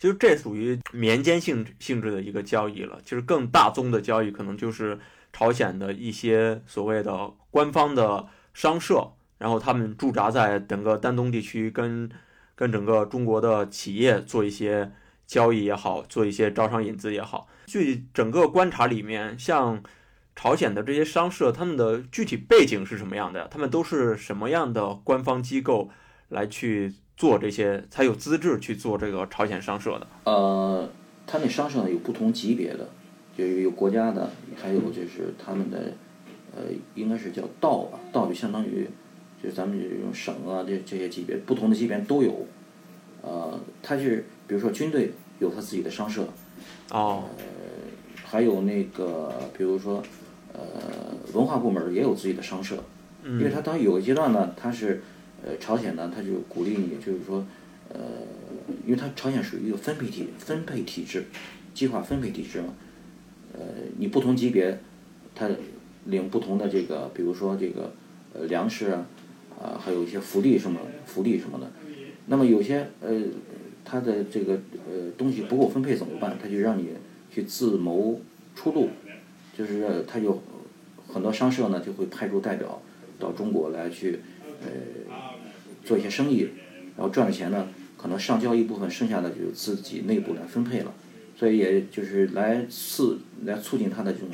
[0.00, 3.00] 其实这属于民间性性质的一个交易了。
[3.04, 4.98] 其实更大宗的交易可能就是
[5.32, 12.10] 朝鲜的一些所谓的官方的商社，然后他们驻扎在整个丹东地区，跟
[12.54, 14.92] 跟整个中国的企业做一些
[15.26, 17.48] 交易也好，做一些招商引资也好。
[17.66, 19.82] 据整个观察里面，像
[20.36, 23.48] 朝鲜的这些商社，他们的具体背景是什么样的？
[23.48, 25.90] 他们都是什么样的官方机构
[26.28, 26.94] 来去？
[27.14, 30.06] 做这些才有资质去做这个朝鲜商社的。
[30.24, 30.88] 呃，
[31.24, 32.88] 他那商社呢有不同级别的，
[33.36, 35.92] 就是有国家的，还有就是他们的，
[36.54, 36.62] 呃，
[36.94, 38.86] 应该是叫道吧，道就相当于，
[39.42, 42.46] 就是咱们这种省啊这这些级别，不同的级别都有。
[43.22, 46.26] 呃，他是比如说军队有他自己的商社。
[46.90, 47.24] 哦。
[47.38, 47.44] 呃，
[48.24, 50.02] 还有那个比如说，
[50.52, 50.60] 呃，
[51.32, 52.82] 文化部门也有自己的商社，
[53.24, 55.02] 因为他当有个阶段呢，他是。
[55.44, 57.44] 呃，朝鲜呢，他就鼓励你，就是说，
[57.88, 57.98] 呃，
[58.86, 61.24] 因为它朝鲜属于一个分配体分配体制，
[61.74, 62.72] 计划分配体制嘛，
[63.54, 63.60] 呃，
[63.98, 64.80] 你不同级别，
[65.34, 65.48] 他
[66.06, 67.92] 领不同的这个，比如说这个
[68.34, 69.06] 呃粮食啊，
[69.60, 71.70] 啊，还有一些福利什么福利什么的。
[72.26, 73.22] 那么有些呃
[73.84, 74.54] 他的这个
[74.88, 76.36] 呃东西不够分配怎么办？
[76.40, 76.88] 他就让你
[77.32, 78.20] 去自谋
[78.54, 78.88] 出路，
[79.56, 80.42] 就是他有
[81.06, 82.80] 很多商社呢就会派出代表
[83.18, 84.20] 到中国来去
[84.62, 84.68] 呃
[85.84, 86.48] 做一些生意，
[86.96, 90.94] 然后赚了钱呢，可能上交一部分，剩下的就自己内部来分配了。
[91.42, 94.28] 所以也就是来刺来促进它的这种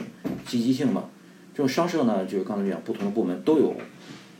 [0.45, 1.09] 积极性嘛。
[1.55, 3.75] 这种商社呢，就是刚才讲，不同的部门都有，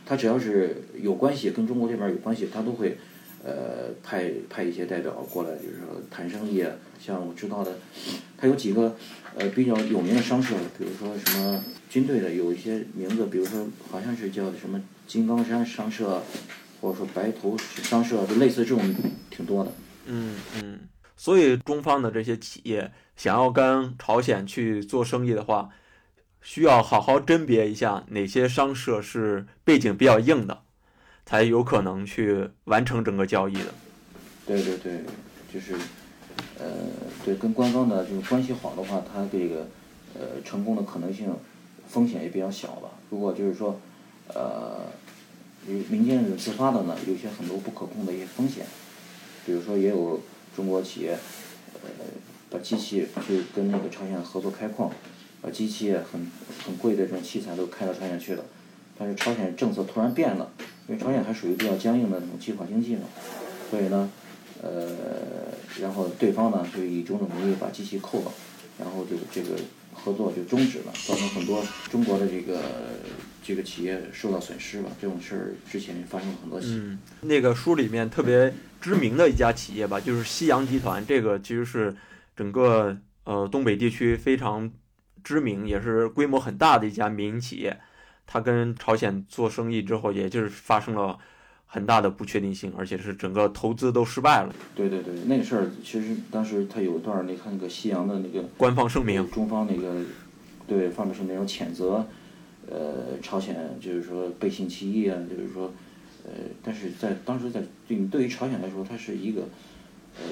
[0.05, 2.95] 他只要是有关系，跟中国这边有关系，他都会
[3.43, 6.63] 呃派派一些代表过来，就是说谈生意。
[7.03, 7.75] 像我知道的，
[8.37, 8.95] 他有几个
[9.35, 16.21] 呃比较有名的商社，比如说什么军队的有一些名字，比如说好像是叫什么金刚山商社，
[16.81, 18.95] 或者说白头商社，就类似这种
[19.31, 19.71] 挺多的。
[20.05, 20.79] 嗯嗯。
[21.19, 25.69] 所以，中方的这些企业想要跟朝鲜去做生意的话，
[26.41, 30.61] 需要好好甄别一下哪些商社是背景比较硬的，
[31.25, 33.65] 才有可能去完成整个交易的。
[34.47, 35.03] 对对对，
[35.53, 35.73] 就是，
[36.57, 36.87] 呃，
[37.25, 39.67] 对，跟官方的就是关系好的话，它这个
[40.17, 41.35] 呃成功的可能性
[41.85, 42.91] 风险也比较小吧。
[43.09, 43.77] 如果就是说，
[44.33, 44.85] 呃，
[45.67, 48.65] 民间自发的呢，有些很多不可控的一些风险，
[49.45, 50.17] 比如说也有。
[50.59, 51.17] 中国企业，
[51.83, 51.89] 呃，
[52.49, 54.91] 把机器去跟那个朝鲜合作开矿，
[55.41, 56.29] 把机器很
[56.65, 58.43] 很贵的这种器材都开到朝鲜去了，
[58.97, 60.51] 但是朝鲜政策突然变了，
[60.89, 63.03] 因为朝鲜还属于比较僵硬的那种计划经济嘛，
[63.71, 64.11] 所以呢，
[64.61, 65.47] 呃，
[65.79, 68.31] 然后对方呢就以种种名义把机器扣了，
[68.77, 69.55] 然后就这个
[69.93, 72.61] 合作就终止了，造成很多中国的这个
[73.43, 74.89] 这个企业受到损失吧。
[75.01, 76.67] 这种事儿之前发生了很多起。
[76.69, 78.53] 嗯，那个书里面特别。
[78.81, 81.05] 知名的一家企业吧，就是西洋集团。
[81.05, 81.93] 这个其实是
[82.33, 84.71] 整个呃东北地区非常
[85.21, 87.77] 知名，也是规模很大的一家民营企业。
[88.25, 91.19] 它跟朝鲜做生意之后，也就是发生了
[91.71, 94.53] 很大的不确定性，而且是整个投资都失败了。
[94.75, 100.01] 对对对，那个事儿其实当时他有一段，你看那个西洋的那个官方声明，中方那个
[100.67, 102.03] 对方面是那种谴责，
[102.67, 105.71] 呃，朝鲜就是说背信弃义啊，就是说。
[106.25, 109.47] 呃，但是在当时在对对于朝鲜来说，它是一个
[110.17, 110.23] 呃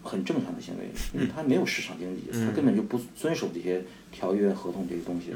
[0.00, 5.34] 很正常的行为，因为它没有市场经济，它根本就不遵守这些条约合同这些东西，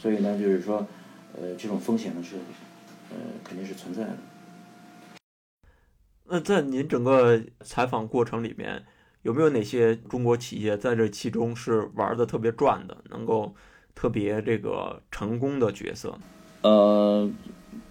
[0.00, 0.86] 所以呢，就是说
[1.34, 2.36] 呃这种风险呢是
[3.10, 4.16] 呃肯定是存在的。
[6.26, 8.84] 那在您整个采访过程里面，
[9.22, 13.54] 有没有哪些中国企业在这其中是玩的特别转的，能够
[13.94, 16.18] 特别这个成功的角色？
[16.62, 17.30] 呃。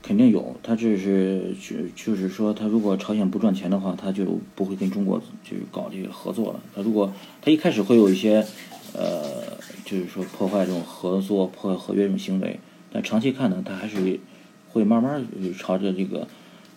[0.01, 6.59] 肯定有，他这是就就是说，他如果朝鲜不赚钱的话，他就不会跟中国就是搞这个合作了。
[6.73, 8.45] 他如果他一开始会有一些，
[8.93, 12.59] 呃，就是说破坏这种合作、破坏合约这种行为，
[12.91, 14.17] 但长期看呢，他还是
[14.69, 15.25] 会慢慢
[15.57, 16.27] 朝着这个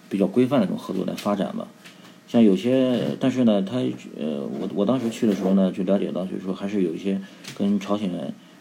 [0.08, 1.68] 比较规范的这种合作来发展吧。
[2.28, 3.78] 像有些，但是呢，他
[4.16, 7.20] 呃，我我当时去的时候呢，就了解到，就是说还是有一些
[7.58, 8.08] 跟朝鲜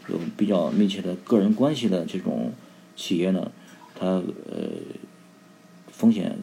[0.07, 2.51] 有比较密切的个人关系的这种
[2.95, 3.51] 企业呢。
[3.93, 4.23] 它呃
[5.91, 6.39] 风险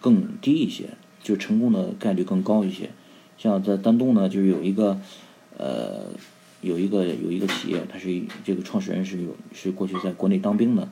[0.00, 0.90] 更低一些，
[1.22, 2.88] 就成功的概率更高一些。
[3.36, 4.98] 像在丹东呢，就是有一个
[5.58, 6.06] 呃
[6.62, 10.88] 有一个有一个企业，它是这个创始人是有是过去在国内当兵的。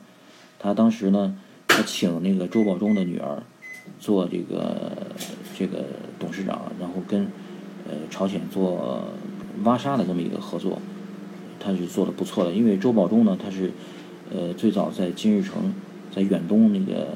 [0.59, 1.35] 他当时呢，
[1.67, 3.41] 他请那个周保中的女儿
[3.99, 4.91] 做这个
[5.57, 5.85] 这个
[6.19, 7.21] 董事长，然后跟
[7.87, 9.07] 呃朝鲜做
[9.63, 10.79] 挖沙的这么一个合作，
[11.59, 12.51] 他是做的不错的。
[12.51, 13.71] 因为周保中呢，他是
[14.29, 15.73] 呃最早在金日成。
[16.11, 17.09] 在远东那个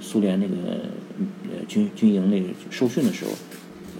[0.00, 0.54] 苏联那个
[1.44, 3.30] 呃军军营那个受训的时候，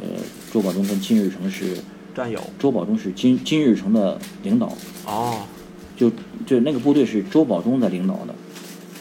[0.00, 0.20] 呃，
[0.52, 1.76] 周保中跟金日成是
[2.12, 2.40] 战友。
[2.58, 4.76] 周保中是金金日成的领导。
[5.06, 5.46] 哦。
[5.96, 6.10] 就
[6.44, 8.34] 就那个部队是周保中在领导的，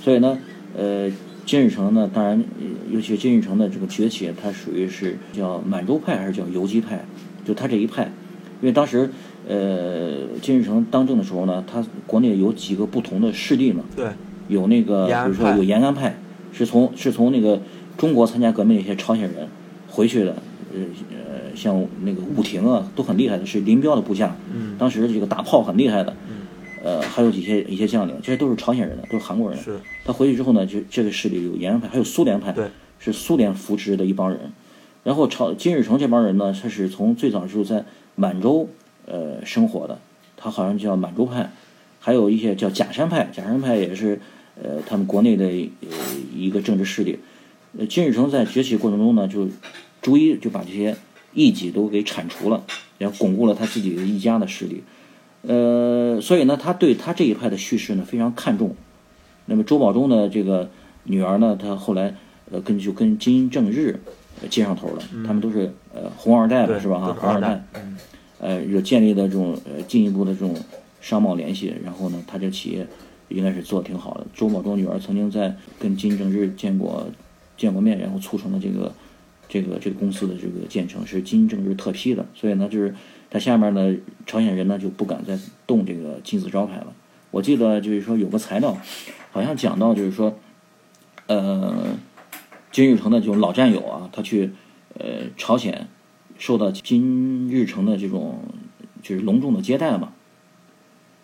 [0.02, 0.38] 所以呢，
[0.76, 1.10] 呃，
[1.46, 2.44] 金日成呢，当然，
[2.90, 7.06] 尤其是金日成的这个崛起，他属于是叫满洲派还是叫游击派？
[7.46, 8.06] 就他这一派，
[8.62, 9.12] 因为当时
[9.48, 13.84] 呃，金日成当政的时候呢，他国内有几个不同的势力嘛。
[13.96, 14.08] 对。
[14.48, 16.18] 有那个，比如说有延安派，
[16.52, 17.62] 是从是从那个
[17.96, 19.48] 中国参加革命的一些朝鲜人
[19.88, 20.36] 回去的，
[20.74, 20.80] 呃
[21.12, 24.36] 呃，像那个武廷啊，都很厉害的，是林彪的部下。
[24.52, 24.76] 嗯。
[24.78, 26.14] 当时这个打炮很厉害的。
[26.84, 27.00] 嗯。
[27.00, 29.60] 呃，还有几些一些将领，这些都是朝鲜人的，都是韩国人。
[29.62, 29.80] 是。
[30.04, 32.52] 他回去之后呢，就这个势力有延安派，还有苏联派。
[32.52, 32.68] 对。
[33.00, 34.52] 是苏联扶持的一帮人，
[35.04, 37.84] 然后朝金日成这帮人呢，他是从最早时候在
[38.16, 38.70] 满洲
[39.06, 40.00] 呃生活的，
[40.38, 41.52] 他好像叫满洲派，
[42.00, 44.22] 还有一些叫假山派，假山派也是。
[44.62, 45.88] 呃，他们国内的呃
[46.36, 47.18] 一个政治势力，
[47.80, 49.48] 呃，金日成在崛起过程中呢，就
[50.02, 50.96] 逐一就把这些
[51.34, 52.64] 异己都给铲除了，
[53.00, 54.84] 然后巩固了他自己的一家的势力。
[55.44, 58.76] 呃，所以呢，他对他这一派的叙事呢非常看重。
[59.46, 60.70] 那么周保中的这个
[61.04, 62.16] 女儿呢，她后来
[62.52, 64.00] 呃跟就跟金正日
[64.50, 67.00] 接上头了，他们都是呃红二代嘛，是吧？
[67.00, 67.64] 哈，红二代，
[68.40, 70.56] 呃，有建立的这种呃进一步的这种
[71.02, 72.88] 商贸联系，然后呢，他这企业
[73.30, 74.26] 应该是做的挺好的。
[74.34, 77.08] 周保中女儿曾经在跟金正日见过
[77.58, 78.94] 见过面，然后促成了这个
[79.50, 82.94] 这个这个公司的这个建成，是金正日特批的，所以呢，就是
[83.32, 83.96] 他下面呢
[84.28, 86.94] 朝鲜人呢就不敢再动这个金字招牌了。
[87.32, 88.78] 我记得就是说有个材料，
[89.32, 90.38] 好像讲到就是说，
[91.28, 91.96] 呃，
[92.74, 94.52] 金日成的这种老战友啊，他去
[95.00, 95.88] 呃朝鲜，
[96.38, 98.40] 受到金日成的这种
[99.02, 100.12] 就是隆重的接待嘛。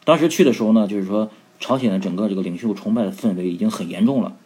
[0.05, 1.29] 当时去的时候呢，就是说
[1.59, 4.37] 朝鲜的整个这个领袖崇拜的氛围已经很严重了。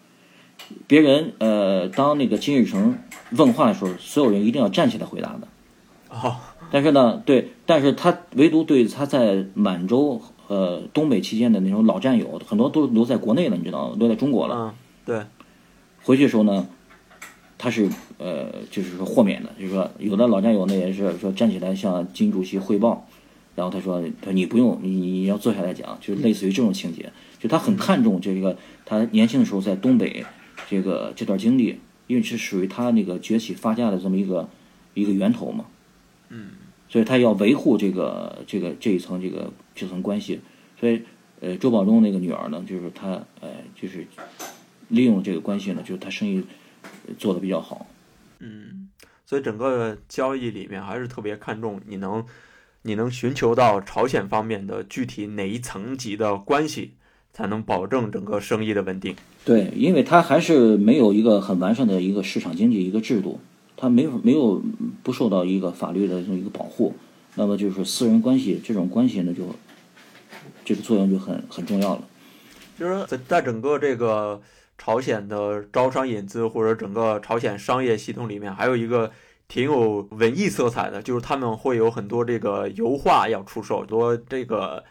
[0.88, 2.98] 别人呃，当那个金日成
[3.30, 5.48] 问话的时候，所有人一定要站起来回答的。
[6.10, 6.38] 哦。
[6.72, 10.22] 但是呢，对，但是他唯独对他在满洲。
[10.48, 13.96] 呃，东北期间的那种老战友，很多都留在国内了，你知道吗？
[13.98, 14.56] 留在中国了。
[14.58, 14.74] 嗯，
[15.06, 15.22] 对。
[16.04, 16.68] 回去的时候呢，
[17.58, 23.08] 他是呃，就是说豁免的，就是说有的老战友呢也是说站起来向金主席汇报，
[23.56, 27.14] 然后他说他你不用，你你要坐下来讲，就是类似于这种情节。
[27.40, 30.26] 就他很看重这个他年轻的时候在东北
[30.70, 34.50] 这个这段经历，因为是属于他那个崛起发家的这么一个
[34.96, 35.64] 一个源头嘛。
[36.28, 36.50] 嗯。
[36.92, 40.42] 所以他要维护这个这个这一层这个这层关系，
[40.78, 41.02] 所以
[41.40, 44.06] 呃周保中那个女儿呢，就是他呃就是
[44.90, 46.44] 利用这个关系呢，就是他生意
[47.18, 47.88] 做的比较好。
[48.40, 48.90] 嗯，
[49.26, 52.26] 所以整个交易里面还是特别看重你能
[52.82, 56.92] 你能寻求到朝鲜方面的具体哪一层级的关系，
[57.32, 59.16] 才能保证整个生意的稳定。
[59.46, 63.40] 对，因为他还是没有一个很完善的一个市场经济一个制度。
[63.82, 64.62] 他没有没有
[65.02, 66.94] 不受到一个法律的这么一个保护，
[67.34, 69.44] 那么就是私人关系这种关系呢，就
[70.64, 72.04] 这个作用就很很重要了。
[72.78, 74.40] 就是在在整个这个
[74.78, 79.12] 朝鲜的招商引资或者整个朝鲜商业系统里面，还有一个
[79.48, 84.84] 挺有文艺色彩的，就是他们会有很多这个油画要出售，多这个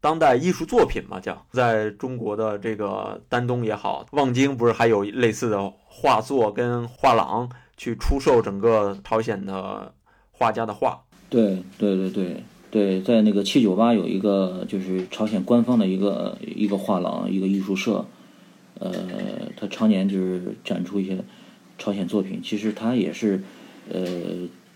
[0.00, 7.50] 当代艺术作品嘛，叫在中国的这个丹东也好，望京不是还有类似的画作跟画廊。
[7.82, 9.92] 去出售整个朝鲜的
[10.30, 11.02] 画家的画。
[11.28, 12.36] 对对对对
[12.70, 18.06] 对，在那个七九八有一个就是朝鲜官方的一个一个画廊，一个艺术社，
[18.78, 18.92] 呃，
[19.56, 21.18] 他常年就是展出一些
[21.76, 22.40] 朝鲜作品。
[22.40, 23.42] 其实他也是
[23.90, 24.00] 呃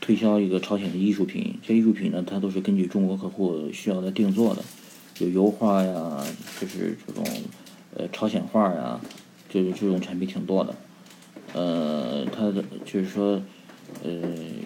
[0.00, 1.56] 推销一个朝鲜的艺术品。
[1.62, 4.64] 这艺术品呢，它都是根据中国客户需要的定做的，
[5.20, 6.24] 有油画呀，
[6.60, 7.24] 就是这种
[7.96, 9.00] 呃朝鲜画呀，
[9.48, 10.74] 就是这种产品挺多的。
[11.56, 13.40] 呃，他的就是说，
[14.04, 14.10] 呃，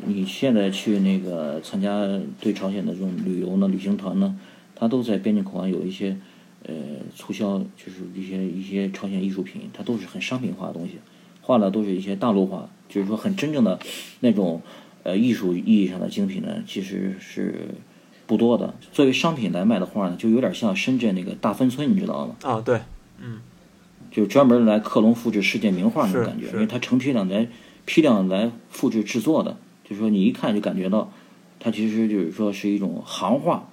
[0.07, 2.05] 你现在去那个参加
[2.41, 4.37] 对朝鲜的这种旅游呢，旅行团呢，
[4.75, 6.17] 他都在边境口岸有一些
[6.65, 6.75] 呃
[7.15, 10.95] 促销，就是一些一些朝鲜艺术品，它都是很商品化的东西，
[11.43, 13.79] 画的都是一些大陆画，就是说很真正的
[14.19, 14.61] 那种
[15.05, 17.69] 呃艺术意义上的精品呢，其实是
[18.27, 18.75] 不多的。
[18.91, 22.35] 作为商品来卖的画呢，就有点像深圳那个大芬村，你知道吗？
[22.43, 22.81] 啊，对，
[23.21, 23.39] 嗯。
[24.11, 27.49] 就专门来克隆复制世界名画那种感觉，因为它成批量来
[27.85, 31.13] 批量来复制制作的，就是说你一看就感觉到，
[31.59, 33.69] 它其实就是说是一种行画，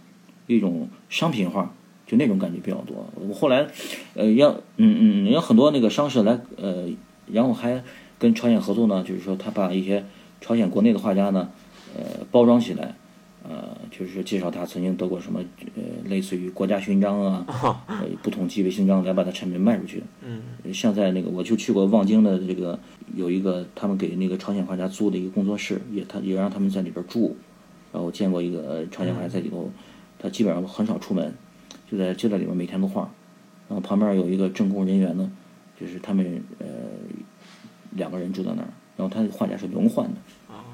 [0.45, 1.73] 一种商品画，
[2.05, 3.07] 就那种感觉比较多。
[3.15, 3.67] 我后来，
[4.13, 6.87] 呃，要嗯嗯，有很多那个商社来，呃，
[7.31, 7.83] 然后还
[8.19, 10.05] 跟朝鲜合作呢，就是说他把一些
[10.39, 11.49] 朝鲜国内的画家呢，
[11.95, 12.95] 呃，包装起来。
[13.49, 15.39] 呃，就是介绍他曾经得过什么，
[15.75, 17.45] 呃，类似于国家勋章啊，
[17.87, 20.03] 呃，不同级别勋章来把他产品卖出去。
[20.21, 20.41] 嗯，
[20.73, 22.77] 像在那个，我就去过望京的这个，
[23.15, 27.37] 有一个他们给那个朝鲜画家租的一个工作室，也他也让他们在里边住。
[27.93, 29.71] 然后见过一个朝鲜画家在里头，
[30.19, 31.33] 他基本上很少出门，
[31.89, 33.09] 就在就在里边每天都画。
[33.69, 35.31] 然后旁边有一个政工人员呢，
[35.79, 36.65] 就是他们呃
[37.91, 38.67] 两个人住在那儿。
[38.97, 40.19] 然后他的画家是轮换的。
[40.53, 40.65] 啊，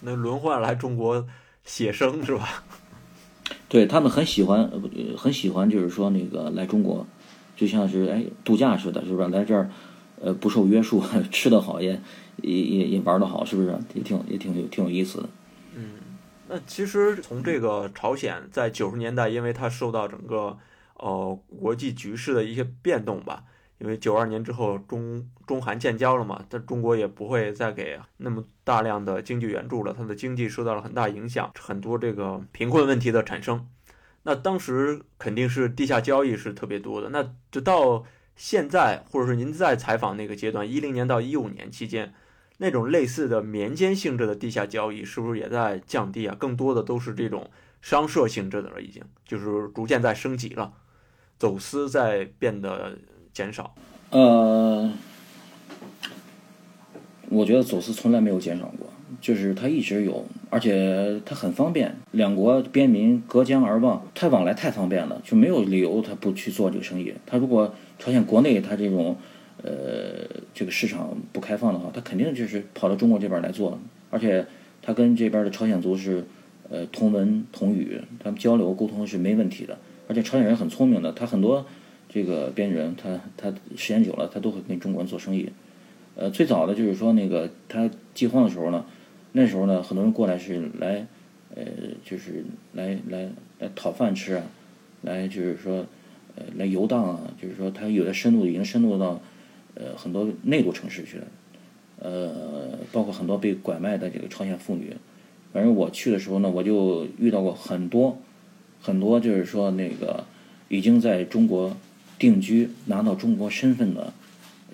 [0.00, 1.26] 那轮换来中国。
[1.70, 2.64] 写生是吧？
[3.68, 7.06] 对他们很喜欢，呃，很喜欢，就是说那个来中国，
[7.54, 9.28] 就像是哎度假似的，是不是？
[9.28, 9.70] 来这儿，
[10.20, 11.00] 呃，不受约束，
[11.30, 12.00] 吃得好，也
[12.42, 13.78] 也也也玩得好，是不是？
[13.94, 15.28] 也挺也挺有挺有意思的。
[15.76, 15.92] 嗯，
[16.48, 20.58] 那其实从这个朝鲜在九十年代，因为它受到整个
[20.94, 23.44] 呃国际局势的一些变动吧。
[23.80, 33.66] 因为九二年之后中中韩建交了嘛，但中国也不会再给那么大量的经济援助了，它的经济受到了很大影响，很多这个贫困问题的产生。
[34.24, 37.08] 那当时肯定是地下交易是特别多的。
[37.08, 38.04] 那直到
[38.36, 42.12] 现在，或者是您在采访那个阶段，一零年到一五年期间，
[42.58, 46.36] 那种类似的民间性质的地下交易是不是也在降低啊？
[46.38, 47.50] 更多的都是这种
[47.80, 50.74] 商社性质的了，已经就是逐渐在升级了，
[51.38, 52.98] 走私在变得。
[53.32, 53.74] 减少，
[54.10, 54.90] 呃，
[57.28, 58.88] 我觉得走私从来没有减少过，
[59.20, 67.14] 就是它一直有，而且它很方便，两国边民隔江而望，它往来太方便了，就没有理由它不去做这个生意。
[67.24, 69.16] 它如果朝鲜国内它这种，
[69.62, 73.78] 呃，这个市场不开放的话，它肯定就是跑到中国这边来做，
[74.10, 74.44] 而且
[74.82, 76.26] 它跟这边的朝鲜族是，
[76.68, 79.78] 呃，同文同语，他们交流沟通是没问题的。
[80.08, 81.64] 而且朝鲜人很聪明的，他很多
[82.12, 85.48] 这个边人，他他时间久了，他都会跟中国人做生意。
[86.16, 88.84] 呃，最早的就是说那个他饥荒的时候呢，
[89.32, 91.06] 那时候呢，很多人过来是来，
[91.54, 91.64] 呃，
[92.04, 93.30] 就是来来
[93.60, 94.42] 来讨饭吃啊，
[95.02, 95.86] 来就是说，
[96.34, 99.20] 呃，来游荡啊，就是说他有的深度已经深入到，
[99.74, 101.26] 呃，很多内陆城市去了，
[102.00, 104.94] 呃，包括很多被拐卖的这个朝鲜妇女。
[105.52, 108.18] 反正我去的时候呢，我就遇到过很多。
[108.82, 110.24] 很多就是说那个
[110.68, 111.76] 已经在中国
[112.20, 114.12] 定居、拿到中国身份的、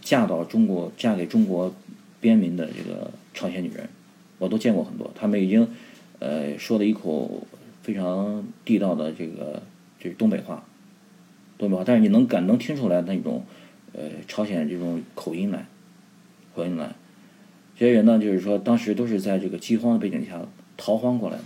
[0.03, 1.72] 嫁到中国、嫁给中国
[2.20, 3.88] 边民的这个朝鲜女人，
[4.38, 5.12] 我都见过很多。
[5.14, 5.68] 他们已经
[6.18, 7.47] 呃说了一口
[7.82, 9.62] 非常地道的这个
[10.01, 10.64] 就是东北话，
[11.57, 13.44] 东北话，但是你能感能听出来那种
[13.92, 15.68] 呃朝鲜这种口音来，
[16.55, 16.94] 口音来。
[17.78, 20.40] 这些人呢，就是说当时都是在这个饥荒的背景下
[20.76, 21.44] 逃荒过来的，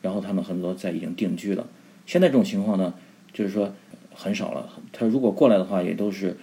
[0.00, 1.66] 然后他们很多在已经定居了。
[2.06, 2.94] 现在这种情况呢，
[3.32, 3.74] 就是说
[4.14, 4.68] 很少了。
[4.92, 6.36] 他如果过来的话，也都是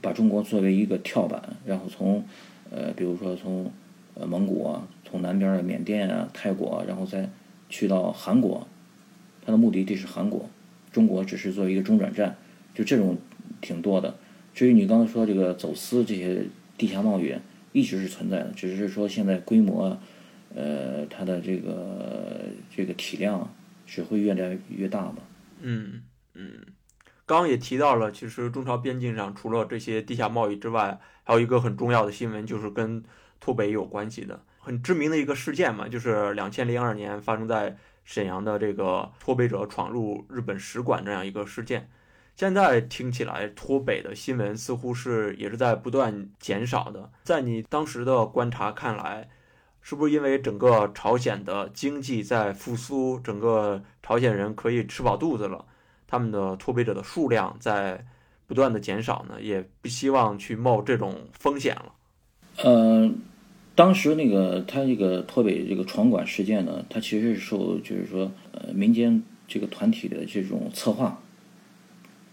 [0.00, 2.24] 把中国作为一个跳板，然后从
[2.70, 3.70] 呃，比如说从
[4.14, 7.28] 呃蒙古啊，从南边的缅甸啊、泰国，然后再
[7.68, 8.66] 去到韩国，
[9.44, 10.48] 他的目的地是韩国，
[10.90, 12.36] 中国只是作为一个中转站，
[12.74, 13.18] 就这种
[13.60, 14.14] 挺多的。
[14.54, 16.46] 至于你刚才说这个走私这些
[16.78, 17.34] 地下贸易，
[17.72, 19.98] 一直是存在的，只是说现在规模，
[20.54, 22.42] 呃，它的这个
[22.74, 23.48] 这个体量。
[23.88, 25.18] 只会越来越大嘛。
[25.60, 26.02] 嗯
[26.34, 26.50] 嗯，
[27.26, 33.02] 刚刚也提到了，其实中朝边境上除了这些地下贸易之外，还有一个很重要的新闻，就是跟
[33.40, 41.90] 脱北有关系的，很知名的一个事件嘛，就是两千零二年发生在沈阳的这个脱北者闯入日本使馆这样一个事件。
[42.36, 47.10] 现在听起来，脱北的新闻似乎是也是在不断减少的。
[47.24, 49.28] 在你当时的观察看来。
[49.88, 55.64] 是不是因为整个朝鲜的经济在复苏，整个朝鲜人可以吃饱肚子了，
[56.06, 58.04] 他们的脱北者的数量在
[58.46, 59.40] 不断的减少呢？
[59.40, 61.92] 也不希望去冒这种风险了。
[62.62, 63.10] 呃，
[63.74, 71.20] 当时那个他这个脱北这个闯馆事件呢，他其实是受就是说呃民间这个团体的这种策划，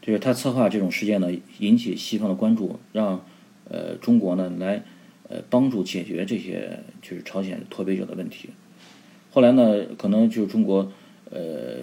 [0.02, 3.24] 就是他策划这种事件呢，引起西方的关注，让
[3.70, 4.84] 呃中国呢来。
[5.30, 8.50] 呃，帮助解决这些就是朝鲜脱北者的问题。
[9.32, 10.92] 后来呢，可能就是中国，
[11.32, 11.78] 呃，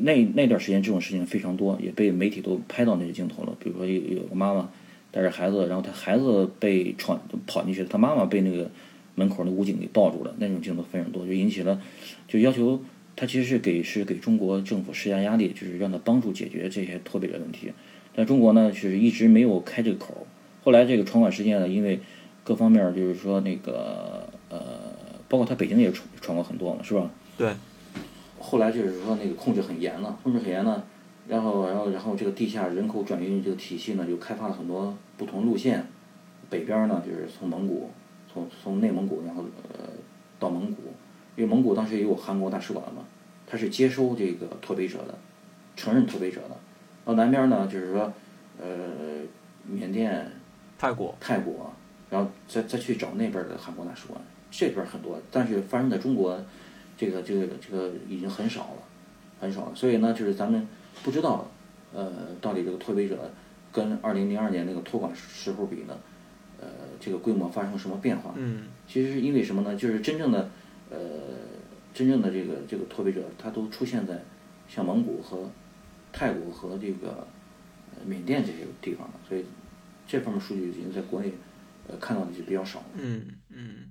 [0.00, 3.54] 那那段时间这种事情非常多，也被媒体都拍到那些镜头了。
[3.58, 4.68] 比如说有有个妈妈
[5.10, 8.70] 带着孩子，然后他孩子被闯跑进去，他妈妈被那个
[9.14, 11.80] 门口的武警给抱住了，那种镜头非常多，就引起了
[12.26, 12.82] 就要求
[13.14, 17.70] 他其实是给是给中国政府施加压力，就是让他帮助解决这些脱北的问题。
[18.14, 20.26] 但中国呢，就是一直没有开这个口。
[20.64, 22.00] 后来这个闯馆事件呢，因为
[22.44, 24.60] 各方面就是说那个呃，
[25.28, 27.10] 包括他北京也闯闯过很多嘛，是吧？
[27.36, 27.50] 对。
[28.42, 30.82] 后来就是说那个控制很严了，控制很严呢，
[31.28, 35.86] 然后然后然后这个地下人口转运这个体系呢，就开发了很多不同路线。
[36.50, 37.88] 北边呢就是从蒙古，
[38.30, 39.86] 从从内蒙古，然后呃
[40.38, 40.82] 到蒙古，
[41.36, 43.04] 因为蒙古当时也有韩国大使馆嘛，
[43.46, 45.14] 他是接收这个脱北者的，
[45.76, 46.56] 承认脱北者的。
[47.04, 48.12] 到南边呢就是说
[48.60, 48.66] 呃
[49.66, 50.30] 缅甸、
[50.76, 51.72] 泰国、泰国。
[52.10, 54.20] 然后再再去找那边的韩国大使馆，
[54.50, 56.38] 这边很多，但是发生在中国，
[56.96, 58.82] 这个这个这个已经很少了，
[59.40, 59.72] 很少了。
[59.74, 60.66] 所以呢，就是咱们
[61.02, 61.50] 不知道，
[61.92, 63.30] 呃，到底这个脱北者
[63.70, 65.98] 跟二零零二年那个托管时候比呢，
[66.60, 66.68] 呃，
[67.00, 68.34] 这个规模发生什么变化？
[68.36, 69.76] 嗯，其实是因为什么呢？
[69.76, 70.50] 就是真正的，
[70.90, 70.98] 呃，
[71.92, 74.22] 真正的这个这个脱北者，他都出现在
[74.68, 75.50] 像蒙古和
[76.12, 77.26] 泰国和这个
[78.06, 79.14] 缅甸这些地方了。
[79.28, 79.44] 所以
[80.06, 81.32] 这方面数据已经在国内。
[81.88, 82.86] 呃，看到的就比较少了。
[82.94, 83.90] 嗯嗯，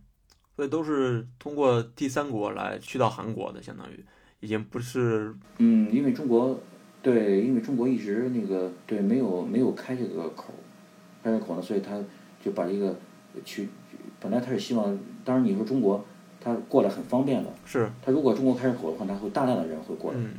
[0.61, 4.05] 所以都是通过第三国来去到韩国的，相当于
[4.41, 5.33] 已经不是。
[5.57, 6.55] 嗯，因为中国
[7.01, 10.53] 对，因为中国一直那个对没有没有开这个口，
[11.23, 11.99] 开这个口呢，所以他
[12.45, 12.95] 就把这个
[13.43, 13.69] 去，
[14.19, 14.95] 本来他是希望，
[15.25, 16.05] 当然你说中国
[16.39, 20.19] 他过来很方便的，是他如果中国开口的话，他会大量的人会过来。
[20.19, 20.29] 嗯，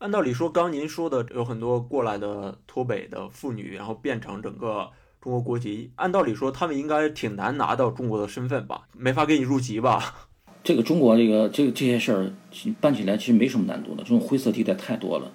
[0.00, 4.90] 按道理说，刚您说的有很多过来的脱北的妇女，然后变成整个。
[5.20, 8.82] 中国国籍，按道理说他们应该挺难拿到中国的身份吧？
[8.96, 10.28] 没法给你入籍吧？
[10.64, 12.32] 这个中国这个这个这些事儿
[12.80, 15.30] 办起来其实没什么难度的，这种灰色地带太多了，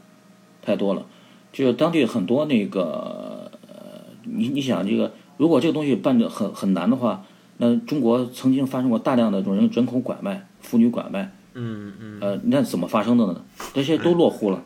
[0.61, 1.05] 太多了。
[1.51, 7.23] 就是当地很多那个，呃，你你想这个，如果这个东西办的很很难的话，
[7.57, 13.43] 那中国曾经发生过大量的这种人人口拐卖、妇女拐卖，嗯嗯，呃，那怎么发生的呢？
[13.73, 14.63] 这些都落户了。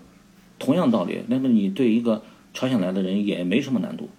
[0.57, 4.09] 同样道理，那么你对一个朝鲜来的人也没什么难度。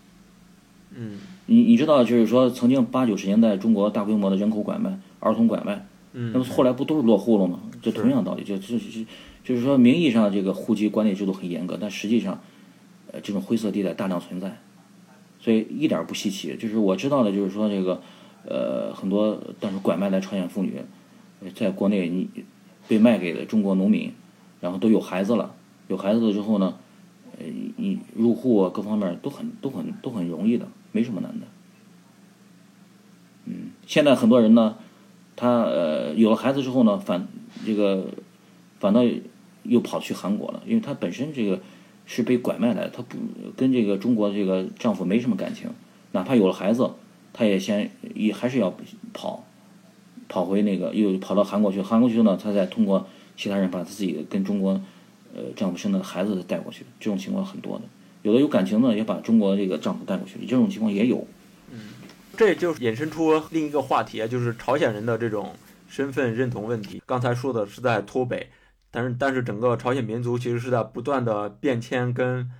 [0.94, 7.60] 嗯，你你知道，就是说，曾经八九十年代中国大规模的人口拐卖、儿童拐卖，嗯，那么后来不都是落户了吗？
[7.80, 8.84] 这同样道理，就就就
[9.44, 12.40] 就是说，名义上这个户籍管理制度很严格，但实际上，
[13.12, 14.58] 呃，这种灰色地带大量存在，
[15.40, 16.56] 所以一点不稀奇。
[16.56, 18.02] 就是我知道的，就是说这个，
[18.44, 20.82] 呃，很多但是拐卖来朝鲜妇女，
[21.54, 22.28] 在国内你
[22.86, 24.12] 被卖给了中国农民，
[24.60, 25.54] 然后都有孩子了。
[25.88, 26.74] 有孩子了之后呢，
[27.38, 31.46] 呃，你入户啊，各方面都很都很都很容易的，没什么难的。
[33.46, 34.76] 嗯，现在很多人呢，
[35.36, 37.26] 他呃有了孩子之后呢，反
[37.64, 38.06] 这个
[38.78, 39.00] 反倒
[39.62, 41.60] 又跑去韩国了，因为他本身这个
[42.06, 43.16] 是被拐卖来的，他不
[43.56, 45.70] 跟这个中国这个丈夫没什么感情，
[46.12, 46.90] 哪怕有了孩子，
[47.32, 48.74] 他也先也还是要
[49.12, 49.44] 跑，
[50.28, 54.80] 跑回那个又跑到韩国去，韩国去呢，他再通过其他人把他自己跟中国。
[55.32, 57.84] 呃，丈夫生的孩子带过去，这种情况很多的。
[58.22, 61.26] 有的有感情的也把中国这个丈夫带过去，这种情况也有。
[61.72, 61.78] 嗯，
[62.36, 65.54] 这就引申出另一个话题，就是朝鲜人的这种
[65.88, 67.02] 身份认同问题。
[67.06, 68.50] 刚才说的是在脱北，
[68.90, 72.50] 但是但是整个朝鲜民族其实是在不断的变迁跟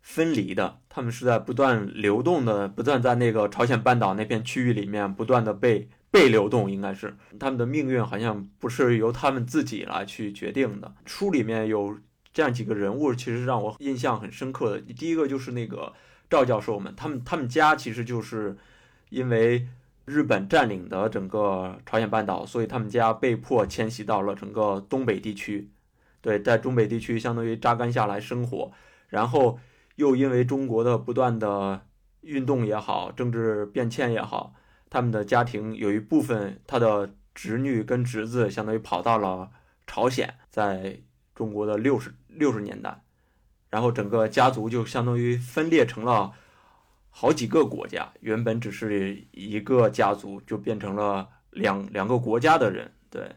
[0.00, 10.94] 分离的，他们是在不断流动的，不断在那个朝鲜半岛那片区域里面不断的被被流动，应该是他们的命运好像不是由他们自己来去决定的。
[11.04, 11.98] 书里面有。
[12.32, 15.92] 这样几个人物其实让我印象很深刻的，第一个就是那个
[16.28, 18.56] 赵教授们，他们他们家其实就是
[19.08, 19.66] 因为
[20.04, 25.70] 日本占领的整个朝鲜半岛，所以他们家被迫迁徙到了整个东北地区，
[26.20, 28.72] 对，在东北地区相当于扎根下来生活，
[29.08, 29.58] 然后
[29.96, 31.86] 又因为中国的不断的
[32.22, 34.54] 运动也好，政治变迁也好，
[34.88, 39.50] 他们的家庭有一部分他的侄女跟侄子相当于跑到了
[39.86, 41.00] 朝鲜，在
[41.40, 42.12] 中国的六十。
[42.40, 43.02] 六十年代，
[43.68, 46.32] 然后整个家族就相当于分裂成了
[47.10, 52.90] 好几个国家，原本只是一个家族，就变成了两两个国家的人。
[53.10, 53.32] 对，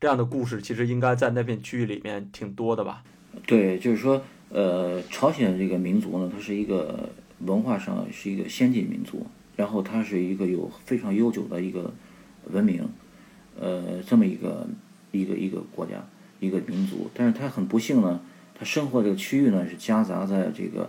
[0.00, 3.04] 这样的故事其实应该在那片区域里面挺多的吧？
[3.46, 9.24] 对，就是说，呃，朝鲜这个民族呢，它是一个文化上是一个先进民族，
[9.54, 11.92] 然后它是一个有非常悠久的一个
[12.46, 12.88] 文明，
[13.60, 14.66] 呃，这么一个
[15.12, 16.02] 一个一个国家。
[16.40, 18.18] 一个民族，但是他很不幸呢，
[18.54, 20.88] 他生活这个区域呢是夹杂在这个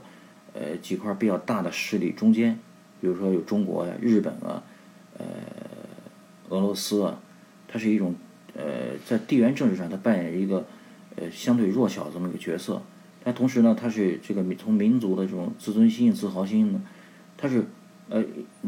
[0.54, 2.58] 呃几块比较大的势力中间，
[3.02, 4.64] 比如说有中国呀、日本啊、
[5.18, 5.26] 呃
[6.48, 7.20] 俄罗斯啊，
[7.68, 8.16] 它是一种
[8.56, 10.66] 呃在地缘政治上它扮演一个
[11.18, 12.82] 呃相对弱小这么一个角色，
[13.22, 16.82] 但同时呢，它是这个从民族的这种自尊心、自豪心呢，
[17.36, 17.66] 它是
[18.08, 18.24] 呃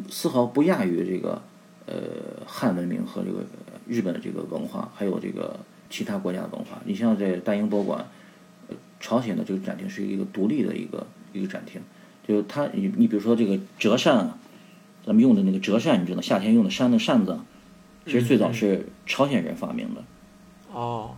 [0.10, 1.42] 丝毫不亚于这个
[1.86, 3.46] 呃汉文明和这个
[3.88, 5.58] 日本的这个文化，还有这个。
[5.94, 8.04] 其他国家的文化，你像在大英博物馆，
[9.00, 11.80] 朝鲜的这个展厅是一个独立的一个一个展厅，
[12.28, 14.40] 就是它，你你比如说这个折扇啊，
[15.06, 17.38] 咱们用的那个折扇，你知道夏天用的扇的扇子，
[18.08, 20.04] 其实最早是朝鲜人发明的。
[20.74, 21.16] 哦，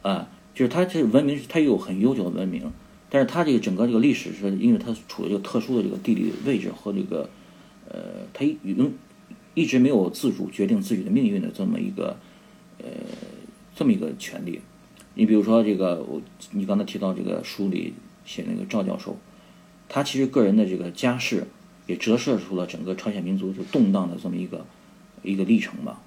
[0.00, 2.72] 啊，就是它这文明，它有很悠久的文明，
[3.10, 7.28] 但是它这个整个这个历史是因为它处于这个特殊的这个地理位置和这个，
[7.90, 7.98] 呃，
[8.32, 8.56] 它一
[9.52, 12.16] 一直没有自主决定自己的命运的这么一个，
[12.78, 12.86] 呃。
[13.74, 14.60] 这么一个权利，
[15.14, 16.22] 你比如说这个，我
[16.52, 17.94] 你刚才提到这个书里
[18.24, 19.16] 写那个赵教授，
[19.88, 21.46] 他其实个人的这个家世
[21.86, 24.64] 也折射出了整个朝鲜民族就动荡的这么一个
[25.22, 26.00] 一个历程吧。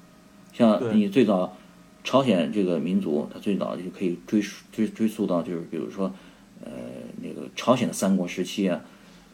[0.53, 1.57] 像你最早
[2.03, 4.41] 朝鲜这个民族，它最早就可以追
[4.72, 6.13] 追追溯到就是比如说
[6.63, 6.72] 呃
[7.22, 8.82] 那个朝鲜的三国时期啊，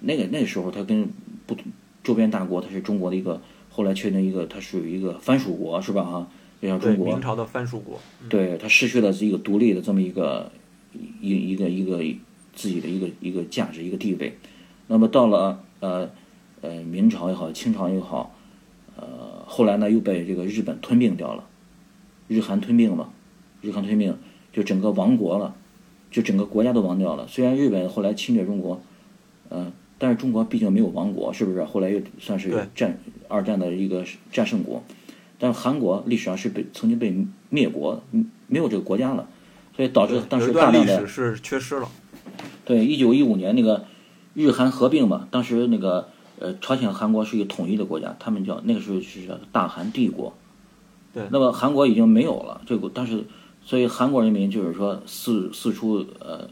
[0.01, 1.07] 那个那个时候它跟
[1.45, 1.55] 不
[2.03, 6.27] 周边大国它是中国的一个后来确定一个它属于一个藩属国是吧哈？
[6.63, 7.99] 就像中国明朝的藩属国，
[8.29, 10.49] 对他失去了一个独立的这么一个
[11.19, 11.97] 一一个一个
[12.53, 14.37] 自己的一个一个价值一个地位。
[14.87, 16.09] 那么到了呃
[16.61, 18.33] 呃明朝也好，清朝也好，
[18.95, 21.43] 呃后来呢又被这个日本吞并掉了，
[22.29, 23.09] 日韩吞并嘛，
[23.59, 24.17] 日韩吞并
[24.53, 25.53] 就整个亡国了，
[26.11, 27.27] 就整个国家都亡掉了。
[27.27, 28.81] 虽然日本后来侵略中国，
[29.49, 31.65] 呃，但是中国毕竟没有亡国，是不是？
[31.65, 32.97] 后来又算是战
[33.27, 34.81] 二战的一个战胜国。
[35.43, 37.13] 但韩国历史上是被曾经被
[37.49, 38.01] 灭国，
[38.47, 39.27] 没有这个国家了，
[39.75, 41.89] 所以导致当时大量的历史是缺失了。
[42.63, 43.83] 对，一九一五年那个
[44.33, 46.07] 日韩合并嘛，当时那个
[46.39, 50.33] 呃朝鲜韩国是一个统一的国家，他们叫那个时候是叫大韩帝国。
[51.13, 51.23] 对。
[51.29, 53.25] 那么韩国已经没有了这个，但是
[53.65, 56.47] 所以韩国人民就是说四四处呃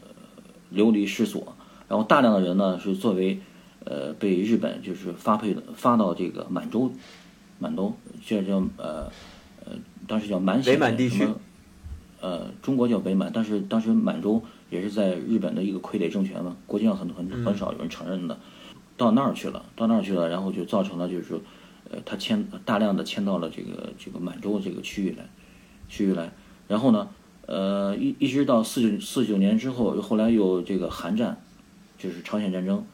[0.68, 1.56] 流离失所，
[1.88, 3.40] 然后大量的人呢是作为
[3.86, 6.92] 呃被日本就是发配的发到这个满洲。
[7.62, 7.94] 满洲
[8.26, 9.08] 这叫呃
[9.64, 9.72] 呃，
[10.08, 11.24] 当时叫满北满地区，
[12.20, 18.36] 呃，中国叫北满，但是当时满洲也是在日本的一个傀儡政权嘛，国际上很很很少有人承认的，
[18.96, 21.40] 到那儿去了，到那儿去了，然后就造成了就是说，
[21.88, 25.24] 呃，他迁大量的迁到了这个这个满洲这个区域来，
[25.88, 26.32] 区域来，
[26.66, 27.08] 然后呢，
[27.46, 31.40] 呃，一一直到四九四九年之后，后来有这个韩战，
[31.96, 32.84] 就是朝鲜战争，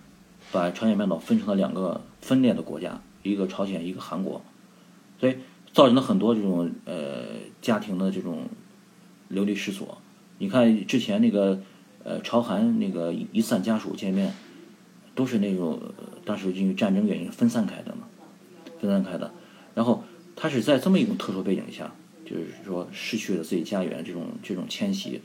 [0.52, 3.00] 把朝鲜半岛分成了两个分裂的国家。
[3.24, 4.40] 一个朝鲜，一个韩国，
[5.20, 5.36] 所以
[5.72, 7.24] 造成了很多这种呃
[7.60, 8.48] 家庭的这种
[9.28, 9.98] 流离失所。
[10.38, 11.60] 你看之前那个
[12.04, 14.32] 呃朝韩那个一散家属见面，
[15.14, 15.80] 都是那种
[16.24, 18.08] 当时因为战争原因分散开的嘛，
[18.80, 19.32] 分散开的。
[19.74, 20.04] 然后
[20.36, 21.92] 他是在这么一种特殊背景下，
[22.24, 25.20] 就是说失去了自己家园，这种这种迁徙，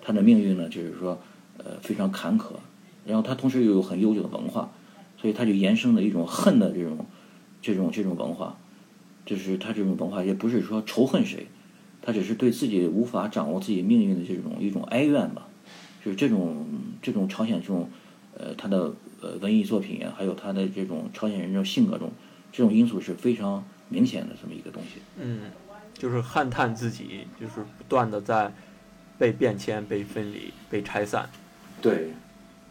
[0.00, 1.20] 他的命运呢就是说
[1.58, 2.54] 呃非常坎坷。
[3.04, 4.72] 然后他同时又有很悠久的文化，
[5.20, 7.04] 所以他就延伸了一种恨的这种。
[7.64, 8.58] 这种这种文化，
[9.24, 11.46] 就是他这种文化也不是说仇恨谁，
[12.00, 15.46] 他只是对自己无法掌握自己命运的这种一种哀怨吧。
[16.04, 16.66] 就是这种
[17.00, 17.88] 这种朝鲜这种
[18.36, 22.10] 呃他的呃文艺作品啊，还有他的这种朝鲜人这种性格中，
[22.50, 25.00] 这种因素是非常明显的这么一个东西。
[25.20, 25.42] 嗯，
[25.94, 28.52] 就是撼叹自己，就是不断的在
[29.16, 31.30] 被变迁、被分离、被拆散。
[31.80, 32.12] 对，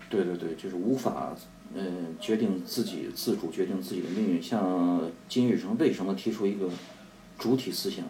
[0.10, 1.34] 对对对，就是无法。
[1.74, 4.42] 嗯，决定自己自主决定自己的命运。
[4.42, 6.70] 像金日成为什么提出一个
[7.38, 8.06] 主体思想，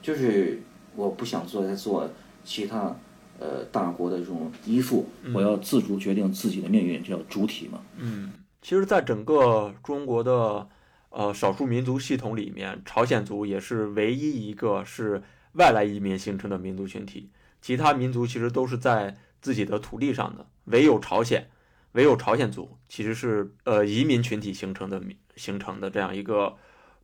[0.00, 0.62] 就是
[0.96, 2.10] 我不想做再做
[2.44, 2.96] 其他
[3.38, 7.80] 呃大国的这种依附，我要自主决定自己的命运，叫主体嘛。
[7.96, 8.32] 嗯，
[8.62, 10.66] 其实，在整个中国的
[11.10, 15.22] 呃少数民族系统里面，朝鲜族也是唯一一个是
[15.52, 17.28] 外来移民形成的民族群体，
[17.60, 21.48] 其他民族其实都是在自己的土地上的，唯有朝鲜。
[21.92, 25.02] 唯有朝鲜族其实是呃移民群体形成的
[25.36, 26.54] 形成的这样一个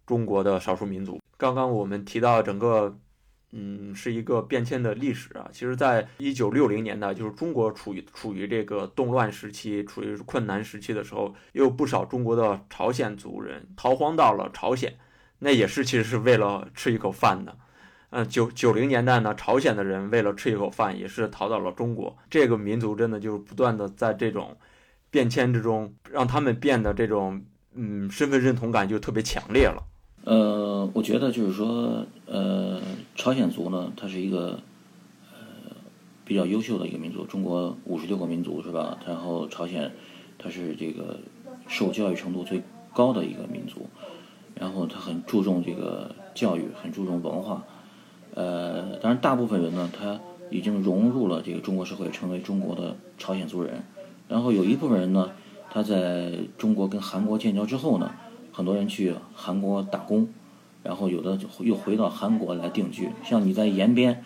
[0.07, 1.21] 中国的少数民族。
[1.37, 2.99] 刚刚我们提到整个
[3.53, 14.97] 嗯是一个变迁的历史啊，其实，在一九六零年代，就是中国处于处于这个动乱时期、处于困难时期的时候，也有不少中国的朝鲜族人逃荒到了朝鲜，
[15.39, 17.57] 那也是其实是为了吃一口饭的。
[18.11, 22.17] 嗯，九九零年代呢，朝鲜的人为了吃一口饭，也是逃到了中国。
[22.29, 24.57] 这个民族真的就是不断的在这种。
[25.15, 27.41] 变迁之中，让他们变得这种
[27.73, 29.81] 嗯身份认同感就特别强烈了。
[30.25, 32.81] 呃，我觉得就是说，呃，
[33.15, 34.59] 朝鲜族呢，它是一个
[35.31, 35.71] 呃
[36.25, 37.25] 比较优秀的一个民族。
[37.27, 38.99] 中国五十六个民族是吧？
[39.07, 39.93] 然后朝鲜，
[40.37, 41.21] 它是这个
[41.69, 42.61] 受教育程度最
[42.93, 43.87] 高的一个民族。
[44.57, 47.63] 然后他很注重这个教育，很注重文化。
[48.35, 50.19] 呃，当然大部分人呢，他
[50.51, 53.85] 已经融入了这个中国社会，成为中国的朝鲜族人。
[54.29, 55.31] 然后有一部分人呢，
[55.71, 58.15] 他在中国跟韩国建交之后呢，
[58.53, 60.29] 很多人去韩国打工，
[60.83, 63.11] 然后有的又回到韩国来定居。
[63.25, 64.25] 像你在延边，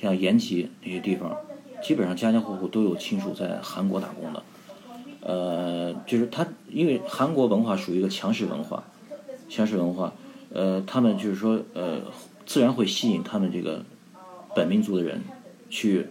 [0.00, 1.36] 像延吉那些地方，
[1.82, 4.42] 基本上家家户户都有亲属在韩国打工的。
[5.20, 8.84] 呃，就是他，因为韩国文化属于一个强势文化，
[9.48, 10.12] 强势文化，
[10.52, 12.00] 呃，他们就是说，呃，
[12.44, 13.84] 自然会吸引他们这个
[14.54, 15.20] 本民族的人
[15.68, 16.06] 去，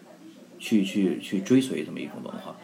[0.60, 2.56] 去去去追随这么一种文化。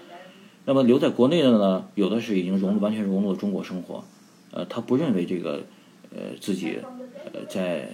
[0.63, 4.03] 那么留在国内的呢，有的是已经融入完全融入了中国生活，
[4.51, 5.63] 呃，他不认为这个，
[6.11, 6.77] 呃，自己，
[7.33, 7.89] 呃，在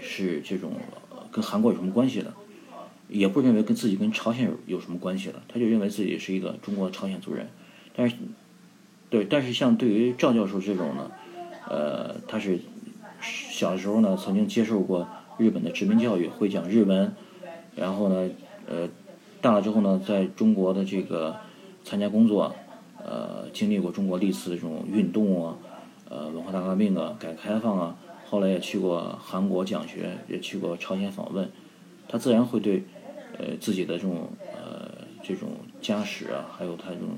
[0.00, 0.74] 是这种
[1.32, 2.32] 跟韩国有什么关系的，
[3.08, 7.48] 也不认为跟自己跟朝鲜有有什么关系的，他就认为自己是一个中国朝鲜族人。
[7.96, 8.14] 但是，
[9.10, 11.10] 对，但是像对于赵教授这种呢，
[11.68, 12.60] 呃，他是
[13.20, 15.08] 小时候呢曾经接受过
[15.38, 17.12] 日本的殖民教育，会讲日文，
[17.74, 18.30] 然后呢，
[18.68, 18.88] 呃，
[19.40, 21.34] 大了之后呢，在中国的这个。
[21.84, 22.54] 参加工作，
[23.04, 25.58] 呃，经历过中国历次这种运动啊，
[26.08, 31.50] 呃，文化大革命啊，改革开放啊，后来也去过韩国讲学，也去过朝鲜访问，
[32.08, 32.84] 他自然会对，
[33.36, 34.90] 呃，自己的这种呃
[35.22, 37.08] 这种家史啊，还有他这种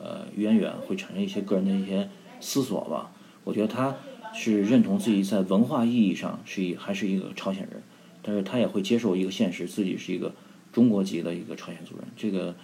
[0.00, 2.08] 呃渊源，会产生一些个人的一些
[2.40, 3.10] 思索吧。
[3.42, 3.96] 我觉得他
[4.34, 7.82] 是认同自己在文化意义上是一还是一个朝鲜人，
[8.22, 10.32] 但是他也会接受一个现实，自己是一个
[10.72, 12.06] 中国籍的一个朝鲜族人。
[12.16, 12.54] 这个。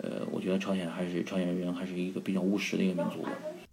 [0.00, 3.24] 呃，我觉得朝鲜还是朝鲜人还是一个比较务实的一个民族。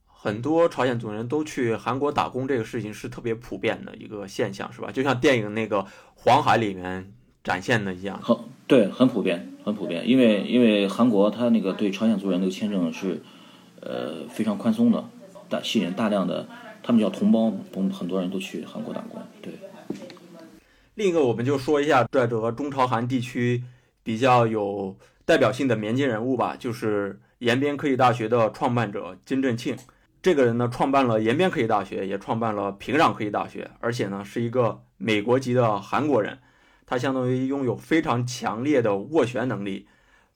[0.08, 4.92] 很多朝鲜族人都去韩国打工，这个事情是特别普遍的一个现象，是吧？
[4.92, 5.80] 就像电影那个
[6.14, 7.12] 《黄海》里面
[7.44, 8.22] 展现的一样。
[8.22, 10.08] 很对，很普遍，很普遍。
[10.08, 13.24] 因为因为韩国它那个对朝鲜族人的签证是
[13.80, 15.04] 呃非常宽松的，
[15.50, 16.48] 大吸引大量的
[16.84, 19.20] 他们叫同胞，同很多人都去韩国打工。
[19.42, 19.54] 对。
[20.94, 23.64] 另一个，我们就说一下在这个中朝韩地区
[24.04, 24.96] 比较有。
[25.32, 29.78] 代表性的民间人物吧，就是延边科技大学的创办者金振庆。
[30.22, 36.38] 这个人呢，创办了延边科技大学，也创办了平壤科技大学，而且呢，是一个美国籍的韩国人。
[36.86, 39.88] 他相当于拥有非常强烈的斡旋能力，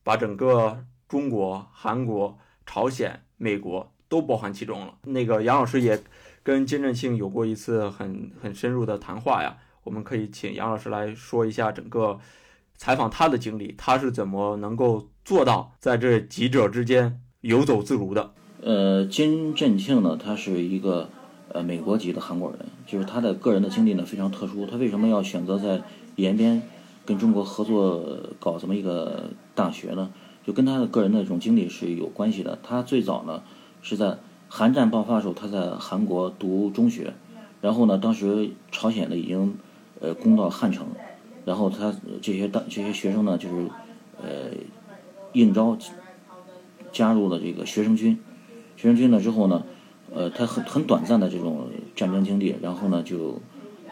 [0.01, 4.93] 把整个中国、韩国、朝鲜、美国都包含其中了。
[5.03, 6.01] 那个杨老师也
[6.41, 12.17] 跟金正庆有过一次很很深入的谈话呀，我们可以请杨老师来说一下整个
[12.77, 18.31] 采访他的经历，他是怎么能够做到在这几者之间游走自如的。
[18.61, 21.09] 呃，金振庆呢，他是一个
[21.49, 24.65] 呃美国籍的韩国人，就是他的个人的经历呢非常特殊。
[24.65, 25.81] 他为什么要选择在
[26.15, 26.61] 延边
[27.05, 28.03] 跟中国合作
[28.39, 30.11] 搞这么一个大学呢？
[30.45, 32.57] 就跟他的个人的这种经历是有关系的。
[32.61, 33.41] 他最早呢
[33.81, 34.17] 是在
[34.47, 37.13] 韩战爆发的时候，他在韩国读中学，
[37.61, 39.55] 然后呢，当时朝鲜呢已经
[39.99, 40.87] 呃攻到汉城，
[41.45, 43.67] 然后他这些当这些学生呢就是
[44.21, 44.49] 呃
[45.33, 45.77] 应招
[46.91, 48.19] 加入了这个学生军。
[48.75, 49.63] 学生军呢之后呢，
[50.13, 53.39] 呃，他很很短暂的这种战争经历，然后呢，就，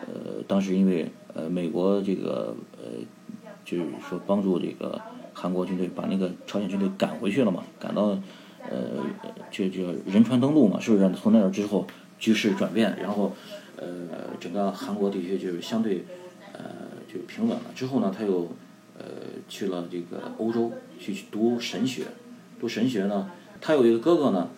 [0.02, 3.00] 呃，当时因为呃美国这个呃，
[3.64, 5.00] 就是说帮助这个
[5.34, 8.18] 韩国军队把那个朝鲜军队赶回去了嘛，赶到
[8.70, 9.04] 呃
[9.50, 11.10] 就就仁川登陆嘛，是不是？
[11.12, 11.88] 从那儿之后
[12.20, 13.32] 局势转变，然后
[13.78, 13.86] 呃
[14.40, 16.04] 整个韩国地区就是相对
[17.14, 17.66] 就平稳了。
[17.76, 18.52] 之后呢，他又
[18.98, 19.06] 呃
[19.48, 22.06] 去了这个欧洲去读神学，
[22.60, 23.30] 读神学呢，
[23.62, 24.50] 他有一个哥哥呢。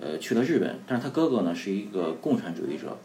[0.00, 2.98] 呃，去了日本，但是他哥哥呢是一个共产主义者，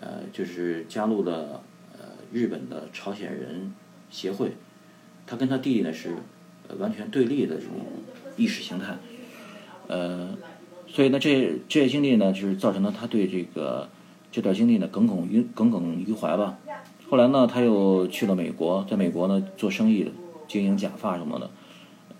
[0.00, 3.72] 呃，就是加入了呃日本的朝鲜人
[4.10, 4.52] 协会，
[5.26, 6.16] 他跟他弟弟呢是
[6.78, 7.74] 完全对立的这种
[8.36, 8.96] 意识形态，
[9.86, 10.30] 呃，
[10.88, 13.88] 所以呢这这些经历呢就是造成了他对这个
[14.32, 16.58] 这段经历呢耿耿于耿耿于怀吧。
[17.12, 20.10] 后来呢他又去了美国，在美国呢做生意，
[20.48, 21.50] 经营假发什么的，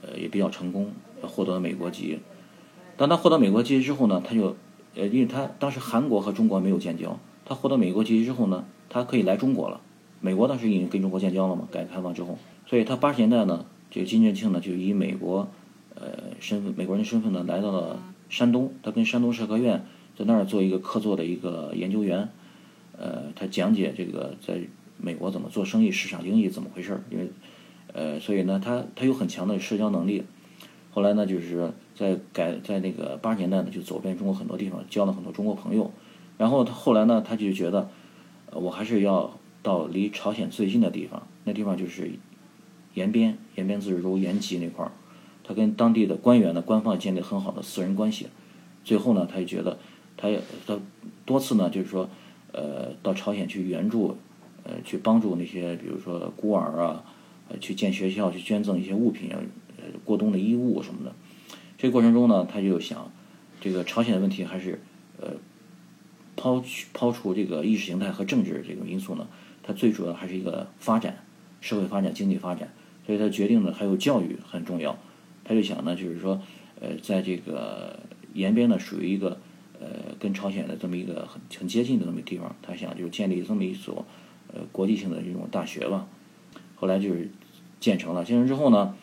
[0.03, 0.91] 呃也比较成功，
[1.23, 2.19] 获得了美国籍。
[2.99, 4.55] 当他获得美国籍之后呢，他就，
[4.95, 9.81] 呃，因为他当时韩国和中国没有建交，他获得美国籍之后呢，他可以来中国了。
[10.21, 12.37] 美国当时已经跟中国建交了嘛，改革开放之后，
[12.67, 15.49] 所以他八十年代呢，这个金正庆呢就以美国，
[15.95, 19.87] 呃，身份美国人身份呢来到了山东，他跟山东社科院
[20.19, 22.29] 在那儿做一个客座的一个研究员，
[22.99, 24.61] 呃，他讲解这个在
[24.97, 27.31] 美国怎么做生意、市场经济怎么回事儿，因为，
[27.93, 30.25] 呃，所以呢，他他有很强的社交能力。
[30.91, 35.91] 后来呢，就是在改在那个八十年代呢，就走遍中国很多地方，交了很多中国朋友。
[36.39, 37.89] 然后他后来呢，他就觉得，
[38.51, 42.11] 呃我还是要到离朝鲜最近的地方，那地方就是
[42.95, 44.93] 延边、延边自治州延吉那块儿。
[45.45, 48.27] 他跟当地的官员呢，官方建立很好的私人关系。
[48.85, 49.79] 最后呢，他就觉得，
[50.17, 50.79] 他也他
[51.25, 52.09] 多次呢，就是说，
[52.53, 54.17] 呃，到朝鲜去援助，
[54.65, 57.05] 呃，去帮助那些比如说孤儿啊，
[57.49, 59.39] 呃，去建学校，去捐赠一些物品啊，
[59.77, 59.85] 呃。
[60.05, 61.15] 过冬的衣物什么的，
[61.79, 63.11] 这个过程中呢，他就想，
[63.61, 64.81] 这个朝鲜的问题还是，
[65.21, 65.35] 呃，
[66.37, 69.29] 抛去抛除这个意识形态和政治这种因素呢，
[69.63, 71.25] 它最主要还是一个发展，
[71.61, 72.73] 社会发展、经济发展，
[73.07, 74.99] 所以他决定呢，还有教育很重要，
[75.45, 76.41] 他就想呢，就是说，
[76.81, 78.01] 呃，在这个
[78.35, 79.39] 延边呢，属于一个，
[79.79, 84.05] 呃，跟朝鲜的这么一个很很接近的那么地方，他想就建立这么一所，
[84.55, 86.07] 呃，国际性的这种大学吧，
[86.77, 87.31] 后来就是
[87.81, 88.95] 建成了，建成之后呢。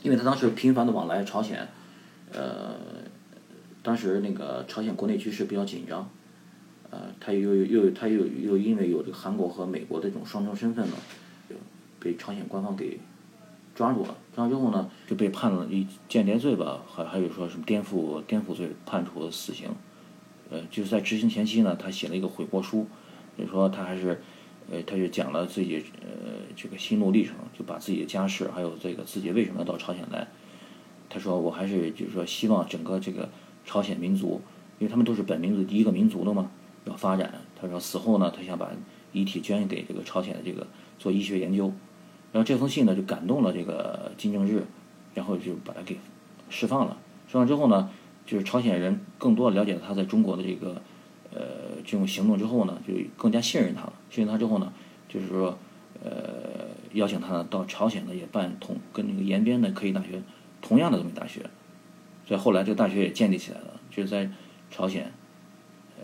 [0.00, 1.66] 因为他当时频繁的往来朝鲜，
[2.32, 2.76] 呃，
[3.82, 6.08] 当时那个朝鲜国内局势比较紧张，
[6.88, 10.94] 呃，他又又他又又因为有这个韩国和美国的这种双重身份呢，
[11.98, 13.00] 被朝鲜官方给
[13.74, 14.16] 抓住了。
[14.36, 19.68] 抓住之后呢，就被判了以间谍罪吧，还还有说什么颠覆颠覆罪，判处死刑。
[20.48, 22.86] 呃，就是在执行前期呢，他写了一个悔过书，
[23.36, 24.22] 就说他还是。
[24.70, 26.08] 呃，他就讲了自己呃
[26.54, 30.28] 这个心路历程，就把自己的家世，还有这个自己为什么要到朝鲜来。
[31.08, 33.30] 他说我还是就是说希望整个这个
[33.64, 34.42] 朝鲜民族，
[34.78, 36.50] 因为他们都是本民族第一个民族的嘛，
[36.84, 37.32] 要发展。
[37.58, 38.70] 他说死后呢，他想把
[39.12, 40.66] 遗体捐给这个朝鲜的这个
[40.98, 41.72] 做医学研究。
[42.30, 44.66] 然后这封信呢就感动了这个金正日，
[45.14, 45.96] 然后就把他给
[46.50, 46.98] 释放了。
[47.26, 47.88] 释放之后呢，
[48.26, 50.82] 就是朝鲜人更多了解了他在中国的这个。
[51.38, 53.92] 呃，这种行动之后呢，就更加信任他了。
[54.10, 54.72] 信任他之后呢，
[55.08, 55.56] 就是说，
[56.02, 60.20] 呃，邀请他到朝鲜呢也办同跟那个延边的科技大学
[60.60, 61.48] 同样的这么大学。
[62.26, 64.28] 所以后来这个大学也建立起来了，就是在
[64.68, 65.12] 朝鲜，
[65.96, 66.02] 呃，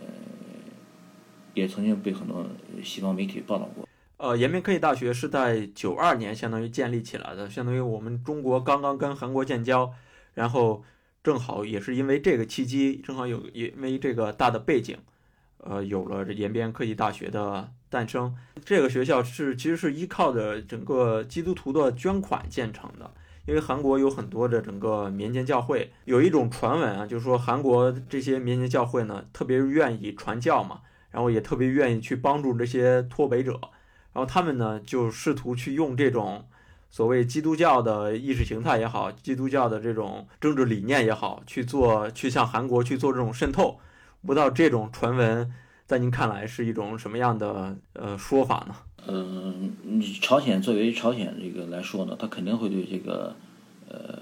[1.53, 2.45] 也曾经被很多
[2.81, 3.85] 西方媒体报道过。
[4.17, 9.91] 呃，延边科技大学是在九二年相当于建立起来的，相当于我们中国刚刚跟韩国建交，
[10.33, 10.85] 然后
[11.21, 14.97] 正好也是因为这个契机，正好有也因为这个大的背景。
[15.65, 23.11] 呃，有了这延边科技大学的诞生，这个学校是其实是依靠着整个基督徒的捐款建成的。
[23.47, 33.51] 因为韩国有很多的整个民间教会，有一种传闻啊，就是说韩国这些民间教会呢，特别愿意传教嘛，然后也特别愿意去帮助这些脱北者，
[34.13, 36.45] 然后他们呢就试图去用这种
[36.89, 43.79] 所谓基督教的意识形态也好，基督教的这种政治理念也好，去做去向韩国去做这种渗透。
[44.25, 45.51] 不知道这种传闻
[45.85, 48.75] 在您看来是一种什么样的呃说法呢？
[49.07, 49.71] 嗯，
[50.21, 53.35] 朝鲜作为朝鲜这个来说呢，他肯定会对这个，
[53.87, 54.19] 呃，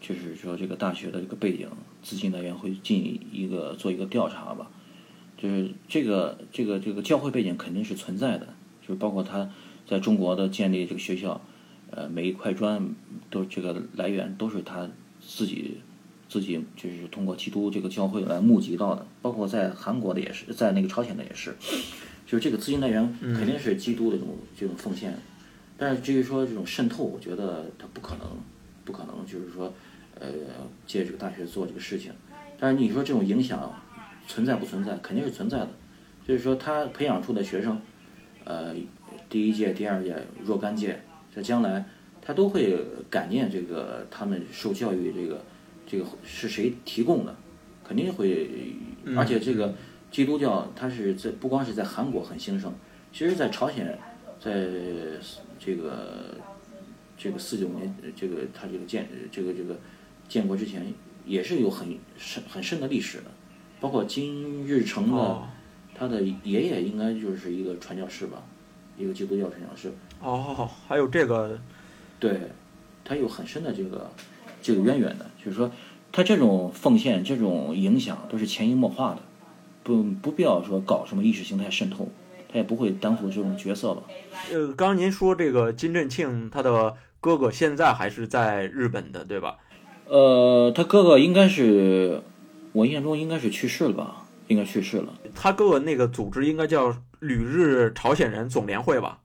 [0.00, 1.68] 就是说这个大学的这个背景、
[2.02, 4.70] 资金来源会进一个做一个调查吧。
[5.36, 8.46] 就是这个这个这个教会背景肯定是存在的，
[8.80, 9.50] 就是包括他
[9.86, 11.40] 在中国的建立这个学校，
[11.90, 12.94] 呃，每一块砖
[13.28, 14.88] 都这个来源都是他
[15.20, 15.80] 自己
[16.38, 21.56] 自己就是通过基督这个教会来募集到的，包括在韩国的也是，在那个朝鲜的也是。
[22.26, 25.16] 就是这个资金来源肯定是基督的这种这种奉献，
[25.78, 28.28] 但是至于说这种渗透，我觉得他不可能，
[28.84, 29.72] 不可能就是说，
[30.20, 30.28] 呃，
[30.86, 32.12] 借这个大学做这个事情。
[32.58, 33.72] 但是你说这种影响
[34.28, 34.94] 存在不存在？
[34.98, 35.70] 肯定是存在的。
[36.28, 37.80] 就是说他培养出的学生，
[38.44, 38.74] 呃，
[39.30, 40.14] 第一届、第二届、
[40.44, 41.00] 若干届，
[41.34, 41.82] 在将来
[42.20, 42.76] 他都会
[43.08, 45.42] 感念这个他们受教育这个
[45.86, 47.34] 这个是谁提供的，
[47.84, 48.74] 肯定会，
[49.16, 49.74] 而且这个。
[50.08, 52.72] 基督教它是在不光是在韩国很兴盛，
[53.12, 53.98] 其实，在朝鲜，
[54.40, 54.66] 在
[55.58, 56.38] 这个
[57.18, 59.76] 这个四九年这个它这个建这个这个
[60.26, 60.86] 建国之前，
[61.26, 63.24] 也是有很深很深的历史的。
[63.78, 65.42] 包括金日成的
[65.94, 68.42] 他的爷爷应该就是一个传教士吧，
[68.96, 69.92] 一个基督教传教士。
[70.22, 71.58] 哦，还有这个，
[72.18, 72.40] 对，
[73.04, 74.10] 他有很深的这个
[74.66, 75.70] 这个渊源的，就是说
[76.10, 79.20] 他这种奉献、这种影响都是潜移默化的。
[79.84, 82.08] 不不必要说搞什么意识形态渗透，
[82.48, 84.02] 他也不会担负这种角色吧。
[84.50, 89.58] 呃，刚刚您说这个金振庆他的哥哥现在还是在日本的，对吧？
[90.06, 92.20] 呃，他哥哥应该是，
[92.72, 94.26] 我印象中应该是去世了吧？
[94.48, 95.14] 应该去世了。
[95.36, 99.20] 他哥哥那个组织应该叫旅日朝鲜人总联会吧？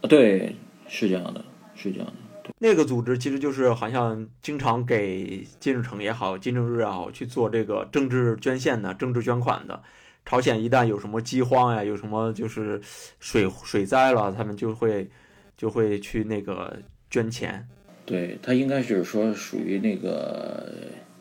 [0.00, 0.56] 啊，对，
[0.88, 1.44] 是这样的，
[1.76, 2.12] 是这样的。
[2.58, 9.82] 那个组织其实就是好像经常给金日成也好，金正日也好去做这个政治捐献的、政治捐款的。
[10.26, 12.80] 朝鲜一旦有什么饥荒呀，有什么就是
[13.18, 15.08] 水水灾了，他们就会
[15.56, 16.76] 就会去那个
[17.10, 17.66] 捐钱。
[18.04, 20.72] 对他应该是说属于那个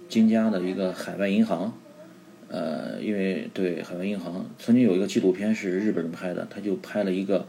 [0.08, 1.72] 金家的一个海外银行，
[2.50, 7.48] 呃，因为对海外银行曾经有一个纪录片是日本人拍的，他就拍了一个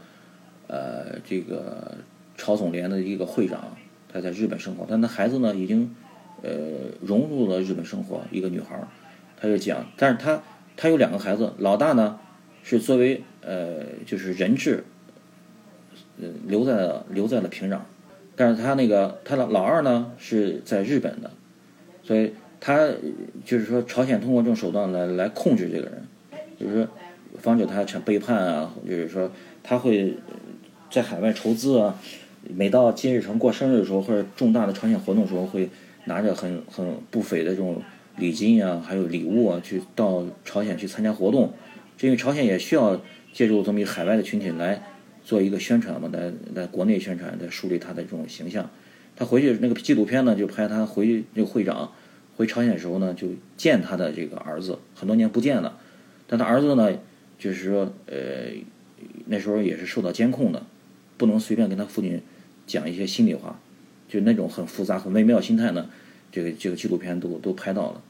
[0.67, 1.97] 呃这个
[2.41, 3.77] 朝总联的一个会长，
[4.11, 5.95] 他在日本生活，但他孩子呢已经
[6.41, 6.49] 呃
[7.01, 8.75] 融入了日本生活，一个女孩，
[9.39, 10.41] 他就讲，但是他。
[10.77, 12.17] 他有两个孩子，老大呢
[12.63, 14.83] 是作为呃就是人质，
[16.19, 17.77] 呃留在了留在了平壤，
[18.35, 21.29] 但是他那个他的老二呢是在日本的，
[22.01, 22.89] 所以他
[23.45, 26.03] 就是说朝鲜通过这种手段来来控制这个人，
[26.57, 26.87] 就是说
[27.37, 29.29] 防止他成背叛啊，就是说
[29.61, 30.17] 他会
[30.89, 31.99] 在海外筹资啊，
[32.49, 35.69] 每到金日成过生日的时候或者重大的朝鲜活动的时候，会
[36.05, 37.81] 拿着很很不菲的这种。
[38.17, 41.53] 礼金啊，还有礼物啊，去到朝鲜去参加活动，
[42.01, 44.83] 因为朝鲜也需要借助这么一海外的群体来
[45.23, 48.69] 做一个宣传嘛，来来国内宣传，来树立他的这种形象。
[49.15, 51.89] 他回去那个纪录片呢，就拍他回那个会长
[52.35, 55.77] 回朝鲜的时候呢，就见他的这个儿子，很多年不见了，
[56.27, 56.91] 但他儿子呢，
[57.39, 58.15] 就是说呃
[59.27, 60.61] 那时候也是受到监控的，
[61.17, 62.21] 不能随便跟他父亲
[62.71, 63.59] 讲一些心里话，
[64.07, 65.89] 就那种很复杂、很微妙心态呢。
[66.31, 68.01] 这个这个纪录片都都拍到了，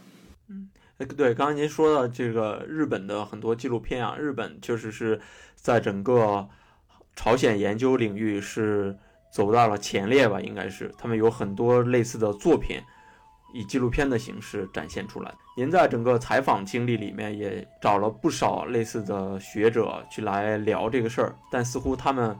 [0.50, 0.70] 嗯，
[1.18, 5.20] 对，刚刚您说的这个日本的很多纪录片啊，日本确实是
[5.56, 6.48] 在整个
[7.16, 8.96] 朝鲜研究领域是
[9.32, 12.80] 走到了前列吧，应该是他们有很多类似的作品
[13.56, 15.34] 以纪录片的形式展现出来。
[15.58, 22.38] 您在整个采访经历里面也找了不少类似的学者去来聊这个事儿，但似乎他们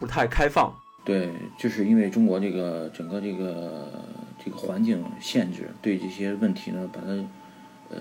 [0.00, 0.74] 不太开放。
[1.08, 3.88] 对，就是因为中国这个整个这个
[4.44, 7.06] 这个环境限制，对这些问题呢，把它
[7.88, 7.96] 呃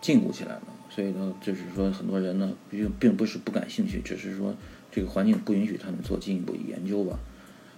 [0.00, 0.62] 禁锢起来了。
[0.90, 4.52] 所以呢，就是说很多人呢，并并不是不感兴趣，只是说
[4.90, 7.16] 这个环境不允许他们做进一步研究吧，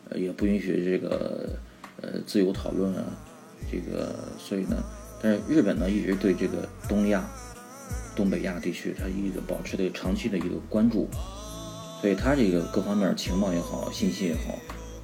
[0.08, 1.58] 呃，也不允许这个
[2.00, 3.04] 呃自由讨论啊。
[3.70, 4.82] 这个所以呢，
[5.22, 7.28] 但是日本呢，一直对这个东亚、
[8.16, 11.06] 东北亚地区，它一直保持着长期的一个关注。
[12.00, 14.56] 所以他这个各方面情报也好，信息也好，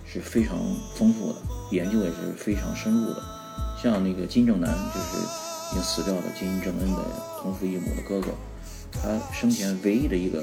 [0.07, 0.59] 是非常
[0.95, 1.38] 丰富的，
[1.72, 3.22] 研究也是非常深入的。
[3.82, 5.18] 像那个金正男，就是
[5.72, 7.03] 已经死掉的金正恩的
[7.40, 8.28] 同父异母的哥哥，
[8.92, 10.40] 他生前唯一的一个，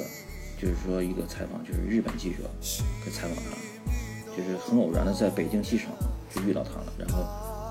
[0.61, 5.87] 就是说一个采访，就是日本记者，去采访他，就是很偶然的在北京机场
[6.29, 7.23] 就遇到他了，然后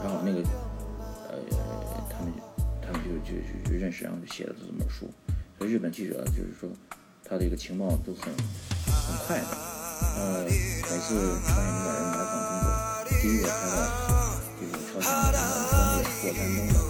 [0.03, 0.41] 然后那个
[1.29, 1.39] 呃
[2.09, 2.33] 他们
[2.81, 5.09] 他们就就就认识，然后就写了这么本书。
[5.59, 6.69] 所以日本记者就是说
[7.31, 9.47] 他的一个情报都很很快的。
[10.17, 12.67] 呃，每次朝鲜领导人来访中国，
[13.21, 13.79] 第一个开到
[14.59, 16.90] 这个朝鲜领导人专列过山东的。